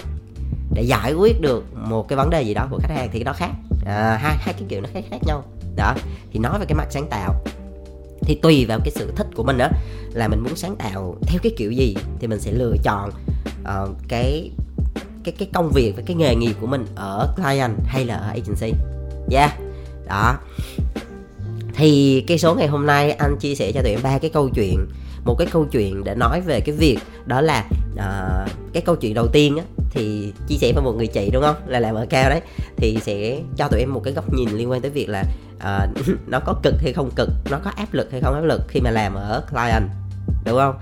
Để 0.74 0.82
giải 0.82 1.14
quyết 1.14 1.42
được 1.42 1.66
một 1.76 2.08
cái 2.08 2.18
vấn 2.18 2.30
đề 2.30 2.42
gì 2.42 2.54
đó 2.54 2.68
của 2.72 2.80
khách 2.82 2.96
hàng 2.96 3.10
thì 3.12 3.20
cái 3.20 3.24
đó 3.24 3.34
khác. 3.34 3.50
À, 3.86 4.18
hai 4.22 4.36
hai 4.40 4.54
cái 4.54 4.64
kiểu 4.70 4.82
nó 4.82 4.90
khác 4.94 5.04
khác 5.10 5.20
nhau. 5.28 5.44
Đó 5.76 5.94
thì 6.32 6.40
nói 6.40 6.60
về 6.60 6.66
cái 6.66 6.76
mặt 6.76 6.88
sáng 6.90 7.08
tạo. 7.10 7.44
Thì 8.22 8.40
tùy 8.42 8.66
vào 8.66 8.80
cái 8.84 8.92
sự 8.96 9.14
thích 9.16 9.28
của 9.36 9.44
mình 9.44 9.58
đó 9.58 9.68
là 10.14 10.28
mình 10.28 10.40
muốn 10.40 10.56
sáng 10.56 10.76
tạo 10.76 11.16
theo 11.22 11.40
cái 11.44 11.52
kiểu 11.58 11.72
gì 11.72 11.96
thì 12.20 12.28
mình 12.28 12.40
sẽ 12.40 12.52
lựa 12.52 12.76
chọn 12.84 13.12
uh, 13.62 13.98
cái 14.08 14.52
cái 15.24 15.34
cái 15.38 15.50
công 15.54 15.72
việc 15.72 15.94
và 15.98 16.04
cái 16.06 16.16
nghề 16.16 16.36
nghiệp 16.36 16.54
của 16.62 16.68
mình 16.68 16.86
ở 16.96 17.34
client 17.36 17.74
hay 17.86 18.06
là 18.06 18.16
ở 18.16 18.28
agency. 18.28 18.74
Yeah. 19.32 19.52
Đó 20.08 20.36
thì 21.80 22.24
cái 22.28 22.38
số 22.38 22.56
ngày 22.56 22.68
hôm 22.68 22.86
nay 22.86 23.12
anh 23.12 23.38
chia 23.38 23.56
sẻ 23.56 23.72
cho 23.72 23.82
tụi 23.82 23.92
em 23.92 24.00
ba 24.04 24.18
cái 24.18 24.30
câu 24.30 24.50
chuyện 24.50 24.88
một 25.26 25.36
cái 25.38 25.48
câu 25.52 25.66
chuyện 25.66 26.04
để 26.04 26.16
nói 26.16 26.42
về 26.42 26.62
cái 26.62 26.76
việc 26.76 27.00
đó 27.26 27.42
là 27.42 27.66
uh, 27.94 28.52
cái 28.74 28.84
câu 28.86 28.96
chuyện 28.96 29.14
đầu 29.14 29.28
tiên 29.28 29.58
á 29.58 29.64
thì 29.92 30.34
chia 30.48 30.56
sẻ 30.56 30.72
với 30.76 30.84
một 30.84 30.94
người 30.98 31.08
chị 31.08 31.30
đúng 31.34 31.44
không? 31.44 31.56
Là 31.68 31.80
làm 31.80 31.96
ở 31.96 32.06
cao 32.10 32.30
đấy. 32.30 32.42
Thì 32.78 32.98
sẽ 33.04 33.42
cho 33.58 33.68
tụi 33.68 33.80
em 33.80 33.94
một 33.94 34.02
cái 34.04 34.14
góc 34.14 34.34
nhìn 34.34 34.50
liên 34.50 34.72
quan 34.72 34.82
tới 34.82 34.92
việc 34.92 35.10
là 35.10 35.24
uh, 35.58 36.08
nó 36.28 36.40
có 36.40 36.56
cực 36.64 36.76
hay 36.82 36.94
không 36.94 37.12
cực 37.16 37.30
nó 37.52 37.60
có 37.64 37.72
áp 37.76 37.94
lực 37.94 38.12
hay 38.12 38.22
không 38.22 38.36
áp 38.36 38.44
lực 38.44 38.62
khi 38.68 38.82
mà 38.82 38.92
làm 38.92 39.14
ở 39.14 39.44
client 39.52 39.90
đúng 40.46 40.58
không? 40.58 40.76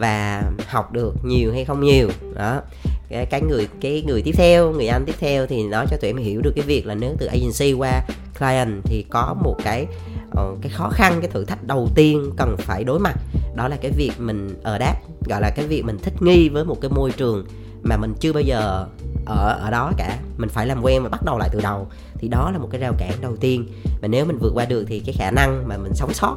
Và 0.00 0.42
học 0.66 0.92
được 0.92 1.14
nhiều 1.24 1.52
hay 1.52 1.64
không 1.64 1.80
nhiều 1.80 2.08
đó. 2.34 2.60
Cái, 3.08 3.26
cái 3.26 3.40
người 3.40 3.68
cái 3.80 4.02
người 4.06 4.22
tiếp 4.22 4.34
theo 4.36 4.72
người 4.72 4.86
anh 4.86 5.04
tiếp 5.06 5.14
theo 5.18 5.46
thì 5.46 5.62
nói 5.62 5.86
cho 5.90 5.96
tụi 5.96 6.10
em 6.10 6.16
hiểu 6.16 6.40
được 6.40 6.52
cái 6.56 6.64
việc 6.64 6.86
là 6.86 6.94
nếu 6.94 7.14
từ 7.18 7.26
agency 7.26 7.72
qua 7.72 8.02
client 8.38 8.82
thì 8.84 9.04
có 9.10 9.36
một 9.44 9.56
cái 9.64 9.86
Ờ, 10.34 10.54
cái 10.62 10.72
khó 10.72 10.88
khăn 10.88 11.18
cái 11.20 11.30
thử 11.30 11.44
thách 11.44 11.64
đầu 11.64 11.88
tiên 11.94 12.30
cần 12.36 12.56
phải 12.58 12.84
đối 12.84 12.98
mặt 12.98 13.14
đó 13.54 13.68
là 13.68 13.76
cái 13.76 13.90
việc 13.96 14.12
mình 14.18 14.60
ở 14.62 14.78
đáp 14.78 14.94
gọi 15.28 15.40
là 15.40 15.50
cái 15.50 15.66
việc 15.66 15.84
mình 15.84 15.98
thích 16.02 16.22
nghi 16.22 16.48
với 16.48 16.64
một 16.64 16.80
cái 16.80 16.90
môi 16.90 17.10
trường 17.10 17.46
mà 17.82 17.96
mình 17.96 18.14
chưa 18.20 18.32
bao 18.32 18.42
giờ 18.42 18.86
ở 19.26 19.58
ở 19.62 19.70
đó 19.70 19.92
cả. 19.98 20.18
Mình 20.36 20.48
phải 20.48 20.66
làm 20.66 20.82
quen 20.82 21.02
và 21.02 21.08
bắt 21.08 21.22
đầu 21.24 21.38
lại 21.38 21.48
từ 21.52 21.60
đầu. 21.62 21.86
Thì 22.14 22.28
đó 22.28 22.50
là 22.50 22.58
một 22.58 22.68
cái 22.70 22.80
rào 22.80 22.92
cản 22.98 23.12
đầu 23.20 23.36
tiên. 23.36 23.66
Và 24.02 24.08
nếu 24.08 24.24
mình 24.24 24.38
vượt 24.38 24.52
qua 24.54 24.64
được 24.64 24.84
thì 24.88 25.00
cái 25.00 25.14
khả 25.18 25.30
năng 25.30 25.68
mà 25.68 25.76
mình 25.76 25.94
sống 25.94 26.12
sót 26.14 26.36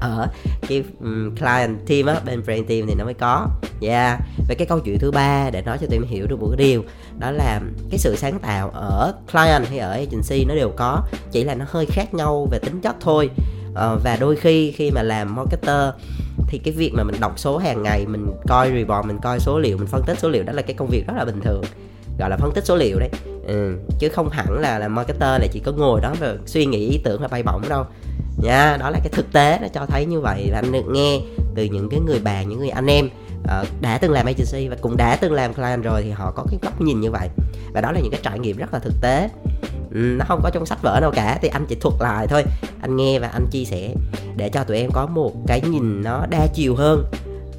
ở 0.00 0.26
cái 0.68 0.84
um, 1.00 1.34
client 1.34 1.78
team 1.86 2.06
á 2.06 2.20
bên 2.24 2.42
brand 2.44 2.68
team 2.68 2.86
thì 2.86 2.94
nó 2.98 3.04
mới 3.04 3.14
có. 3.14 3.48
Dạ. 3.80 4.08
yeah 4.08 4.20
và 4.48 4.54
cái 4.54 4.66
câu 4.66 4.80
chuyện 4.80 4.98
thứ 4.98 5.10
ba 5.10 5.50
để 5.50 5.62
nói 5.62 5.78
cho 5.80 5.86
tụi 5.86 5.96
em 5.96 6.04
hiểu 6.08 6.26
được 6.26 6.40
một 6.40 6.48
cái 6.50 6.66
điều 6.66 6.84
đó 7.18 7.30
là 7.30 7.60
cái 7.90 7.98
sự 7.98 8.16
sáng 8.16 8.38
tạo 8.38 8.70
ở 8.70 9.14
client 9.32 9.66
hay 9.68 9.78
ở 9.78 9.90
agency 9.90 10.44
nó 10.44 10.54
đều 10.54 10.72
có 10.76 11.02
chỉ 11.32 11.44
là 11.44 11.54
nó 11.54 11.64
hơi 11.68 11.86
khác 11.86 12.14
nhau 12.14 12.48
về 12.50 12.58
tính 12.58 12.80
chất 12.80 12.96
thôi. 13.00 13.30
Uh, 13.70 14.02
và 14.04 14.16
đôi 14.20 14.36
khi 14.36 14.72
khi 14.72 14.90
mà 14.90 15.02
làm 15.02 15.34
marketer 15.34 15.90
thì 16.48 16.58
cái 16.58 16.74
việc 16.74 16.92
mà 16.94 17.02
mình 17.04 17.20
đọc 17.20 17.38
số 17.38 17.58
hàng 17.58 17.82
ngày 17.82 18.06
mình 18.06 18.26
coi 18.48 18.70
report 18.70 19.06
mình 19.06 19.18
coi 19.22 19.40
số 19.40 19.58
liệu 19.58 19.76
mình 19.76 19.86
phân 19.86 20.02
tích 20.06 20.18
số 20.18 20.28
liệu 20.28 20.42
đó 20.42 20.52
là 20.52 20.62
cái 20.62 20.74
công 20.74 20.88
việc 20.88 21.06
rất 21.06 21.14
là 21.16 21.24
bình 21.24 21.40
thường 21.40 21.62
gọi 22.18 22.30
là 22.30 22.36
phân 22.36 22.52
tích 22.54 22.64
số 22.66 22.76
liệu 22.76 22.98
đấy. 22.98 23.10
Ừ. 23.46 23.76
chứ 23.98 24.08
không 24.08 24.28
hẳn 24.28 24.58
là 24.58 24.78
là 24.78 24.88
marketer 24.88 25.40
là 25.40 25.46
chỉ 25.52 25.60
có 25.60 25.72
ngồi 25.72 26.00
đó 26.00 26.14
và 26.20 26.34
suy 26.46 26.66
nghĩ 26.66 26.88
ý 26.88 27.00
tưởng 27.04 27.22
là 27.22 27.28
bay 27.28 27.42
bổng 27.42 27.62
đâu. 27.68 27.84
Nha 28.42 28.76
đó 28.80 28.90
là 28.90 28.98
cái 28.98 29.08
thực 29.12 29.32
tế 29.32 29.58
nó 29.62 29.68
cho 29.68 29.86
thấy 29.86 30.04
như 30.04 30.20
vậy. 30.20 30.48
Và 30.52 30.58
anh 30.58 30.72
được 30.72 30.86
nghe 30.92 31.20
từ 31.54 31.64
những 31.64 31.88
cái 31.90 32.00
người 32.00 32.18
bạn 32.18 32.48
những 32.48 32.58
người 32.58 32.68
anh 32.68 32.86
em 32.86 33.08
uh, 33.46 33.80
đã 33.80 33.98
từng 33.98 34.12
làm 34.12 34.26
agency 34.26 34.68
và 34.68 34.76
cũng 34.80 34.96
đã 34.96 35.16
từng 35.16 35.32
làm 35.32 35.54
client 35.54 35.82
rồi 35.82 36.02
thì 36.02 36.10
họ 36.10 36.32
có 36.36 36.44
cái 36.50 36.58
góc 36.62 36.80
nhìn 36.80 37.00
như 37.00 37.10
vậy. 37.10 37.28
Và 37.72 37.80
đó 37.80 37.92
là 37.92 38.00
những 38.00 38.10
cái 38.10 38.20
trải 38.22 38.38
nghiệm 38.38 38.56
rất 38.56 38.72
là 38.72 38.78
thực 38.78 38.94
tế. 39.00 39.28
Nó 39.90 40.24
không 40.28 40.40
có 40.42 40.50
trong 40.50 40.66
sách 40.66 40.82
vở 40.82 41.00
đâu 41.00 41.10
cả 41.14 41.38
thì 41.42 41.48
anh 41.48 41.66
chỉ 41.68 41.74
thuật 41.74 41.94
lại 42.00 42.26
thôi. 42.26 42.44
Anh 42.80 42.96
nghe 42.96 43.18
và 43.18 43.28
anh 43.28 43.46
chia 43.50 43.64
sẻ 43.64 43.94
để 44.36 44.48
cho 44.48 44.64
tụi 44.64 44.76
em 44.76 44.90
có 44.92 45.06
một 45.06 45.32
cái 45.46 45.60
nhìn 45.60 46.02
nó 46.02 46.26
đa 46.30 46.46
chiều 46.54 46.74
hơn. 46.74 47.04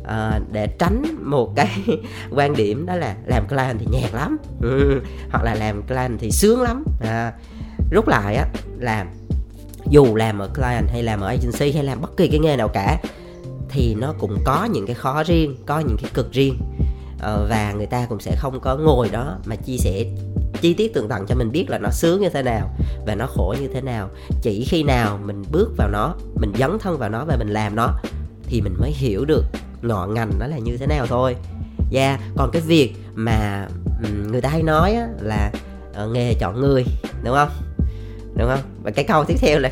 À, 0.07 0.39
để 0.51 0.67
tránh 0.79 1.03
một 1.21 1.55
cái 1.55 1.69
quan 2.31 2.55
điểm 2.55 2.85
đó 2.85 2.95
là 2.95 3.15
làm 3.25 3.47
client 3.47 3.77
thì 3.79 3.85
nhạt 3.91 4.13
lắm. 4.13 4.37
Ừ, 4.61 5.01
hoặc 5.31 5.43
là 5.43 5.55
làm 5.55 5.83
client 5.83 6.19
thì 6.19 6.31
sướng 6.31 6.61
lắm. 6.61 6.83
À, 7.01 7.33
rút 7.91 8.07
lại 8.07 8.35
á 8.35 8.45
làm 8.79 9.07
dù 9.89 10.15
làm 10.15 10.39
ở 10.39 10.47
client 10.55 10.89
hay 10.89 11.03
làm 11.03 11.21
ở 11.21 11.27
agency 11.27 11.71
hay 11.71 11.83
làm 11.83 12.01
bất 12.01 12.17
kỳ 12.17 12.27
cái 12.27 12.39
nghề 12.39 12.55
nào 12.55 12.67
cả 12.67 12.97
thì 13.69 13.95
nó 13.95 14.13
cũng 14.19 14.37
có 14.45 14.65
những 14.65 14.85
cái 14.85 14.95
khó 14.95 15.23
riêng 15.23 15.55
có 15.65 15.79
những 15.79 15.97
cái 16.01 16.11
cực 16.13 16.31
riêng. 16.31 16.57
Ờ, 17.19 17.47
và 17.49 17.73
người 17.77 17.85
ta 17.85 18.05
cũng 18.09 18.19
sẽ 18.19 18.35
không 18.37 18.59
có 18.59 18.75
ngồi 18.75 19.09
đó 19.09 19.37
mà 19.45 19.55
chia 19.55 19.77
sẻ 19.77 20.05
chi 20.61 20.73
tiết 20.73 20.93
tường 20.93 21.07
tận 21.07 21.25
cho 21.27 21.35
mình 21.35 21.51
biết 21.51 21.69
là 21.69 21.77
nó 21.77 21.89
sướng 21.89 22.21
như 22.21 22.29
thế 22.29 22.41
nào 22.41 22.75
và 23.05 23.15
nó 23.15 23.25
khổ 23.25 23.55
như 23.61 23.67
thế 23.73 23.81
nào. 23.81 24.09
Chỉ 24.41 24.65
khi 24.69 24.83
nào 24.83 25.19
mình 25.25 25.43
bước 25.51 25.69
vào 25.77 25.89
nó 25.89 26.15
mình 26.35 26.53
dấn 26.59 26.79
thân 26.79 26.97
vào 26.97 27.09
nó 27.09 27.25
và 27.25 27.37
mình 27.37 27.49
làm 27.49 27.75
nó 27.75 27.89
thì 28.43 28.61
mình 28.61 28.75
mới 28.79 28.91
hiểu 28.91 29.25
được 29.25 29.43
ngọn 29.81 30.13
ngành 30.13 30.31
nó 30.39 30.47
là 30.47 30.57
như 30.57 30.77
thế 30.77 30.87
nào 30.87 31.05
thôi. 31.07 31.35
Yeah 31.91 32.19
còn 32.35 32.51
cái 32.51 32.61
việc 32.61 32.95
mà 33.15 33.67
người 34.31 34.41
ta 34.41 34.49
hay 34.49 34.63
nói 34.63 34.93
á, 34.93 35.07
là 35.21 35.51
ờ, 35.93 36.07
nghề 36.07 36.33
chọn 36.33 36.61
người 36.61 36.85
đúng 37.23 37.35
không? 37.35 37.49
Đúng 38.35 38.47
không? 38.47 38.59
Và 38.83 38.91
cái 38.91 39.05
câu 39.05 39.25
tiếp 39.25 39.35
theo 39.39 39.59
là 39.59 39.69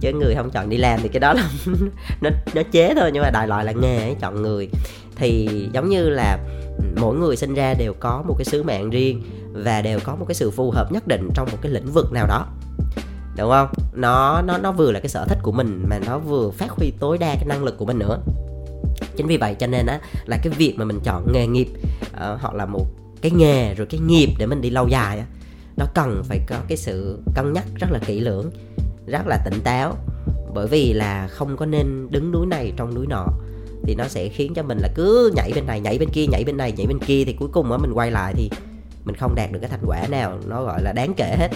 chứ 0.00 0.12
người 0.12 0.34
không 0.34 0.50
chọn 0.50 0.68
đi 0.68 0.76
làm 0.76 1.00
thì 1.02 1.08
cái 1.08 1.20
đó 1.20 1.32
là 1.32 1.50
nó 2.20 2.30
nó 2.54 2.62
chế 2.70 2.94
thôi 2.94 3.10
nhưng 3.14 3.22
mà 3.22 3.30
đại 3.30 3.48
loại 3.48 3.64
là 3.64 3.72
nghề 3.72 4.02
ấy, 4.02 4.16
chọn 4.20 4.42
người. 4.42 4.68
Thì 5.16 5.48
giống 5.72 5.88
như 5.88 6.08
là 6.08 6.38
mỗi 6.96 7.16
người 7.16 7.36
sinh 7.36 7.54
ra 7.54 7.74
đều 7.74 7.94
có 8.00 8.22
một 8.28 8.34
cái 8.38 8.44
sứ 8.44 8.62
mạng 8.62 8.90
riêng 8.90 9.22
và 9.52 9.82
đều 9.82 9.98
có 10.04 10.16
một 10.16 10.24
cái 10.28 10.34
sự 10.34 10.50
phù 10.50 10.70
hợp 10.70 10.92
nhất 10.92 11.06
định 11.06 11.28
trong 11.34 11.48
một 11.52 11.58
cái 11.62 11.72
lĩnh 11.72 11.92
vực 11.92 12.12
nào 12.12 12.26
đó. 12.26 12.46
Đúng 13.36 13.50
không? 13.50 13.68
Nó 13.94 14.42
nó 14.42 14.58
nó 14.58 14.72
vừa 14.72 14.92
là 14.92 15.00
cái 15.00 15.08
sở 15.08 15.24
thích 15.28 15.38
của 15.42 15.52
mình 15.52 15.84
mà 15.88 15.98
nó 16.06 16.18
vừa 16.18 16.50
phát 16.50 16.70
huy 16.70 16.92
tối 17.00 17.18
đa 17.18 17.34
cái 17.34 17.44
năng 17.46 17.64
lực 17.64 17.78
của 17.78 17.86
mình 17.86 17.98
nữa. 17.98 18.18
Chính 19.16 19.26
vì 19.26 19.36
vậy 19.36 19.54
cho 19.54 19.66
nên 19.66 19.86
á 19.86 20.00
là 20.26 20.38
cái 20.42 20.52
việc 20.56 20.74
mà 20.76 20.84
mình 20.84 21.00
chọn 21.04 21.32
nghề 21.32 21.46
nghiệp 21.46 21.68
uh, 22.10 22.40
hoặc 22.40 22.54
là 22.54 22.66
một 22.66 22.86
cái 23.22 23.30
nghề 23.30 23.74
rồi 23.74 23.86
cái 23.90 24.00
nghiệp 24.00 24.28
để 24.38 24.46
mình 24.46 24.60
đi 24.60 24.70
lâu 24.70 24.88
dài 24.88 25.18
á 25.18 25.24
nó 25.80 25.86
cần 25.94 26.22
phải 26.24 26.40
có 26.46 26.56
cái 26.68 26.76
sự 26.76 27.18
cân 27.34 27.52
nhắc 27.52 27.64
rất 27.80 27.90
là 27.90 27.98
kỹ 27.98 28.20
lưỡng 28.20 28.50
rất 29.06 29.26
là 29.26 29.38
tỉnh 29.44 29.60
táo. 29.64 29.96
Bởi 30.54 30.66
vì 30.66 30.92
là 30.92 31.28
không 31.28 31.56
có 31.56 31.66
nên 31.66 32.10
đứng 32.10 32.32
núi 32.32 32.46
này 32.46 32.72
trong 32.76 32.94
núi 32.94 33.06
nọ. 33.06 33.26
Thì 33.84 33.94
nó 33.94 34.04
sẽ 34.08 34.28
khiến 34.28 34.54
cho 34.54 34.62
mình 34.62 34.78
là 34.78 34.88
cứ 34.94 35.32
nhảy 35.36 35.52
bên 35.54 35.66
này, 35.66 35.80
nhảy 35.80 35.98
bên 35.98 36.08
kia, 36.10 36.26
nhảy 36.26 36.44
bên 36.44 36.56
này, 36.56 36.72
nhảy 36.72 36.86
bên 36.86 36.98
kia. 36.98 37.24
Thì 37.24 37.32
cuối 37.32 37.48
cùng 37.52 37.72
á, 37.72 37.78
mình 37.78 37.92
quay 37.92 38.10
lại 38.10 38.34
thì 38.36 38.50
mình 39.04 39.16
không 39.16 39.34
đạt 39.34 39.52
được 39.52 39.58
cái 39.60 39.70
thành 39.70 39.84
quả 39.86 40.06
nào. 40.08 40.38
Nó 40.46 40.64
gọi 40.64 40.82
là 40.82 40.92
đáng 40.92 41.14
kể 41.16 41.36
hết. 41.38 41.48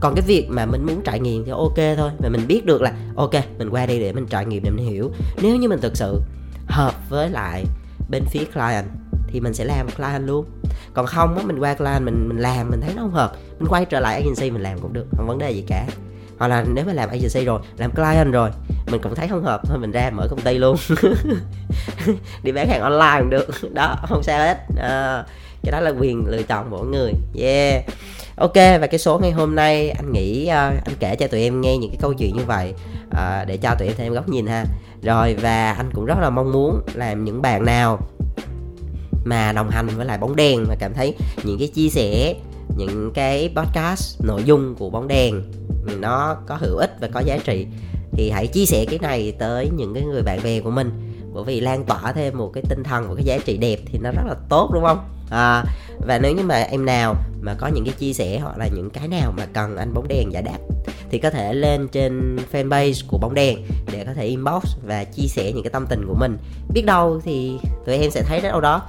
Còn 0.00 0.14
cái 0.14 0.24
việc 0.26 0.46
mà 0.50 0.66
mình 0.66 0.86
muốn 0.86 1.00
trải 1.04 1.20
nghiệm 1.20 1.44
thì 1.44 1.50
ok 1.50 1.76
thôi. 1.96 2.10
Mà 2.22 2.28
mình 2.28 2.46
biết 2.46 2.64
được 2.64 2.82
là, 2.82 2.92
ok, 3.16 3.32
mình 3.58 3.70
qua 3.70 3.86
đây 3.86 4.00
để 4.00 4.12
mình 4.12 4.26
trải 4.26 4.46
nghiệm 4.46 4.62
để 4.62 4.70
mình 4.70 4.86
hiểu. 4.86 5.10
Nếu 5.42 5.56
như 5.56 5.68
mình 5.68 5.80
thực 5.80 5.96
sự 5.96 6.20
hợp 6.66 6.94
với 7.08 7.30
lại 7.30 7.64
bên 8.10 8.22
phía 8.30 8.44
client 8.54 8.86
thì 9.28 9.40
mình 9.40 9.54
sẽ 9.54 9.64
làm 9.64 9.90
client 9.90 10.26
luôn. 10.26 10.46
Còn 10.94 11.06
không 11.06 11.36
á, 11.36 11.44
mình 11.46 11.58
qua 11.58 11.74
client 11.74 12.04
mình 12.04 12.28
mình 12.28 12.38
làm, 12.38 12.70
mình 12.70 12.80
thấy 12.80 12.94
nó 12.96 13.02
không 13.02 13.12
hợp, 13.12 13.32
mình 13.58 13.68
quay 13.68 13.84
trở 13.84 14.00
lại 14.00 14.14
agency 14.14 14.50
mình 14.50 14.62
làm 14.62 14.78
cũng 14.78 14.92
được, 14.92 15.06
không 15.16 15.26
vấn 15.26 15.38
đề 15.38 15.50
gì 15.50 15.64
cả 15.68 15.86
hoặc 16.38 16.48
là 16.48 16.64
nếu 16.74 16.84
mà 16.84 16.92
làm 16.92 17.08
agency 17.08 17.44
rồi 17.44 17.60
làm 17.76 17.90
client 17.90 18.32
rồi 18.32 18.50
mình 18.86 19.00
cũng 19.02 19.14
thấy 19.14 19.28
không 19.28 19.44
hợp 19.44 19.60
thôi 19.64 19.78
mình 19.78 19.90
ra 19.90 20.10
mở 20.10 20.26
công 20.30 20.40
ty 20.40 20.58
luôn. 20.58 20.76
Đi 22.42 22.52
bán 22.52 22.68
hàng 22.68 22.80
online 22.80 23.16
cũng 23.18 23.30
được. 23.30 23.48
Đó 23.74 23.96
không 24.08 24.22
sao 24.22 24.38
hết. 24.38 24.58
À, 24.76 25.24
cái 25.62 25.72
đó 25.72 25.80
là 25.80 25.90
quyền 25.90 26.26
lựa 26.26 26.42
chọn 26.42 26.70
mỗi 26.70 26.86
người. 26.86 27.12
Yeah. 27.40 27.84
Ok 28.36 28.54
và 28.54 28.86
cái 28.86 28.98
số 28.98 29.18
ngày 29.18 29.30
hôm 29.30 29.54
nay 29.54 29.90
anh 29.90 30.12
nghĩ 30.12 30.44
uh, 30.44 30.84
anh 30.84 30.94
kể 31.00 31.16
cho 31.16 31.26
tụi 31.26 31.40
em 31.40 31.60
nghe 31.60 31.76
những 31.76 31.90
cái 31.90 31.98
câu 32.00 32.14
chuyện 32.14 32.36
như 32.36 32.44
vậy 32.46 32.74
uh, 33.08 33.46
để 33.46 33.56
cho 33.56 33.74
tụi 33.78 33.88
em 33.88 33.96
thêm 33.96 34.12
góc 34.12 34.28
nhìn 34.28 34.46
ha. 34.46 34.64
Rồi 35.02 35.34
và 35.34 35.72
anh 35.72 35.90
cũng 35.94 36.04
rất 36.04 36.18
là 36.20 36.30
mong 36.30 36.52
muốn 36.52 36.80
làm 36.94 37.24
những 37.24 37.42
bạn 37.42 37.64
nào 37.64 37.98
mà 39.24 39.52
đồng 39.52 39.70
hành 39.70 39.86
với 39.86 40.06
lại 40.06 40.18
bóng 40.18 40.36
đèn 40.36 40.64
và 40.68 40.76
cảm 40.78 40.94
thấy 40.94 41.14
những 41.44 41.58
cái 41.58 41.68
chia 41.68 41.88
sẻ 41.88 42.34
những 42.76 43.10
cái 43.14 43.50
podcast 43.56 44.20
nội 44.24 44.42
dung 44.44 44.74
của 44.74 44.90
bóng 44.90 45.08
đèn. 45.08 45.42
Nó 46.00 46.36
có 46.46 46.56
hữu 46.60 46.76
ích 46.76 46.96
và 47.00 47.08
có 47.12 47.20
giá 47.20 47.38
trị. 47.44 47.66
Thì 48.12 48.30
hãy 48.30 48.46
chia 48.46 48.64
sẻ 48.66 48.84
cái 48.84 48.98
này 48.98 49.32
tới 49.38 49.70
những 49.76 49.94
cái 49.94 50.02
người 50.02 50.22
bạn 50.22 50.40
bè 50.44 50.60
của 50.60 50.70
mình. 50.70 50.90
Bởi 51.32 51.44
vì 51.44 51.60
lan 51.60 51.84
tỏa 51.84 52.12
thêm 52.12 52.38
một 52.38 52.50
cái 52.54 52.64
tinh 52.68 52.82
thần 52.82 53.08
một 53.08 53.14
cái 53.16 53.24
giá 53.24 53.38
trị 53.38 53.56
đẹp 53.56 53.78
thì 53.86 53.98
nó 53.98 54.10
rất 54.10 54.22
là 54.26 54.34
tốt 54.48 54.70
đúng 54.74 54.84
không? 54.84 54.98
À, 55.30 55.64
và 56.06 56.18
nếu 56.18 56.34
như 56.34 56.42
mà 56.42 56.54
em 56.54 56.84
nào 56.84 57.14
mà 57.40 57.54
có 57.54 57.66
những 57.66 57.84
cái 57.84 57.94
chia 57.98 58.12
sẻ 58.12 58.38
hoặc 58.38 58.58
là 58.58 58.68
những 58.74 58.90
cái 58.90 59.08
nào 59.08 59.32
mà 59.36 59.46
cần 59.52 59.76
anh 59.76 59.94
bóng 59.94 60.08
đèn 60.08 60.32
giải 60.32 60.42
đáp 60.42 60.58
thì 61.10 61.18
có 61.18 61.30
thể 61.30 61.54
lên 61.54 61.88
trên 61.88 62.36
fanpage 62.52 63.02
của 63.08 63.18
bóng 63.18 63.34
đèn 63.34 63.58
để 63.92 64.04
có 64.04 64.14
thể 64.14 64.26
inbox 64.26 64.64
và 64.86 65.04
chia 65.04 65.26
sẻ 65.26 65.52
những 65.52 65.62
cái 65.62 65.70
tâm 65.70 65.86
tình 65.86 66.06
của 66.08 66.14
mình. 66.14 66.38
Biết 66.74 66.82
đâu 66.86 67.20
thì 67.24 67.58
tụi 67.86 67.96
em 67.96 68.10
sẽ 68.10 68.22
thấy 68.22 68.40
đến 68.40 68.52
đâu 68.52 68.60
đó 68.60 68.82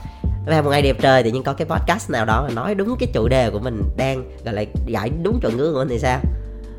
và 0.48 0.62
một 0.62 0.70
ngày 0.70 0.82
đẹp 0.82 0.98
trời 1.02 1.24
thì 1.24 1.32
nhưng 1.32 1.44
có 1.44 1.54
cái 1.54 1.68
podcast 1.68 2.12
nào 2.12 2.26
đó 2.26 2.44
mà 2.48 2.54
nói 2.54 2.76
đúng 2.76 2.96
cái 3.00 3.10
chủ 3.14 3.28
đề 3.28 3.50
của 3.50 3.60
mình 3.60 3.84
đang 3.98 4.24
gọi 4.46 4.54
là 4.54 4.64
giải 4.86 5.12
đúng 5.24 5.40
chuẩn 5.42 5.58
ngữ 5.58 5.72
của 5.74 5.80
mình 5.80 5.88
thì 5.90 6.00
sao? 6.00 6.20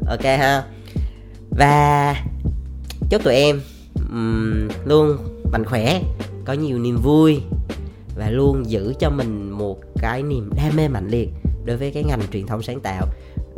Ok 0.08 0.24
ha. 0.24 0.62
Và 1.50 2.14
chúc 3.10 3.24
tụi 3.24 3.34
em 3.34 3.60
um, 4.10 4.68
luôn 4.84 5.16
mạnh 5.52 5.64
khỏe 5.64 6.00
có 6.44 6.52
nhiều 6.52 6.78
niềm 6.78 6.96
vui 7.02 7.42
và 8.16 8.30
luôn 8.30 8.70
giữ 8.70 8.94
cho 8.98 9.10
mình 9.10 9.50
một 9.50 9.78
cái 10.00 10.22
niềm 10.22 10.50
đam 10.56 10.76
mê 10.76 10.88
mạnh 10.88 11.08
liệt 11.08 11.28
đối 11.64 11.76
với 11.76 11.90
cái 11.90 12.04
ngành 12.04 12.20
truyền 12.32 12.46
thông 12.46 12.62
sáng 12.62 12.80
tạo 12.80 13.06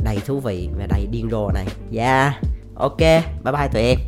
đầy 0.04 0.18
thú 0.26 0.40
vị 0.40 0.68
và 0.78 0.86
đầy 0.86 1.06
điên 1.10 1.28
rồ 1.30 1.50
này. 1.50 1.66
Yeah. 1.92 2.34
Ok 2.74 2.98
bye 2.98 3.52
bye 3.52 3.68
tụi 3.72 3.82
em. 3.82 3.98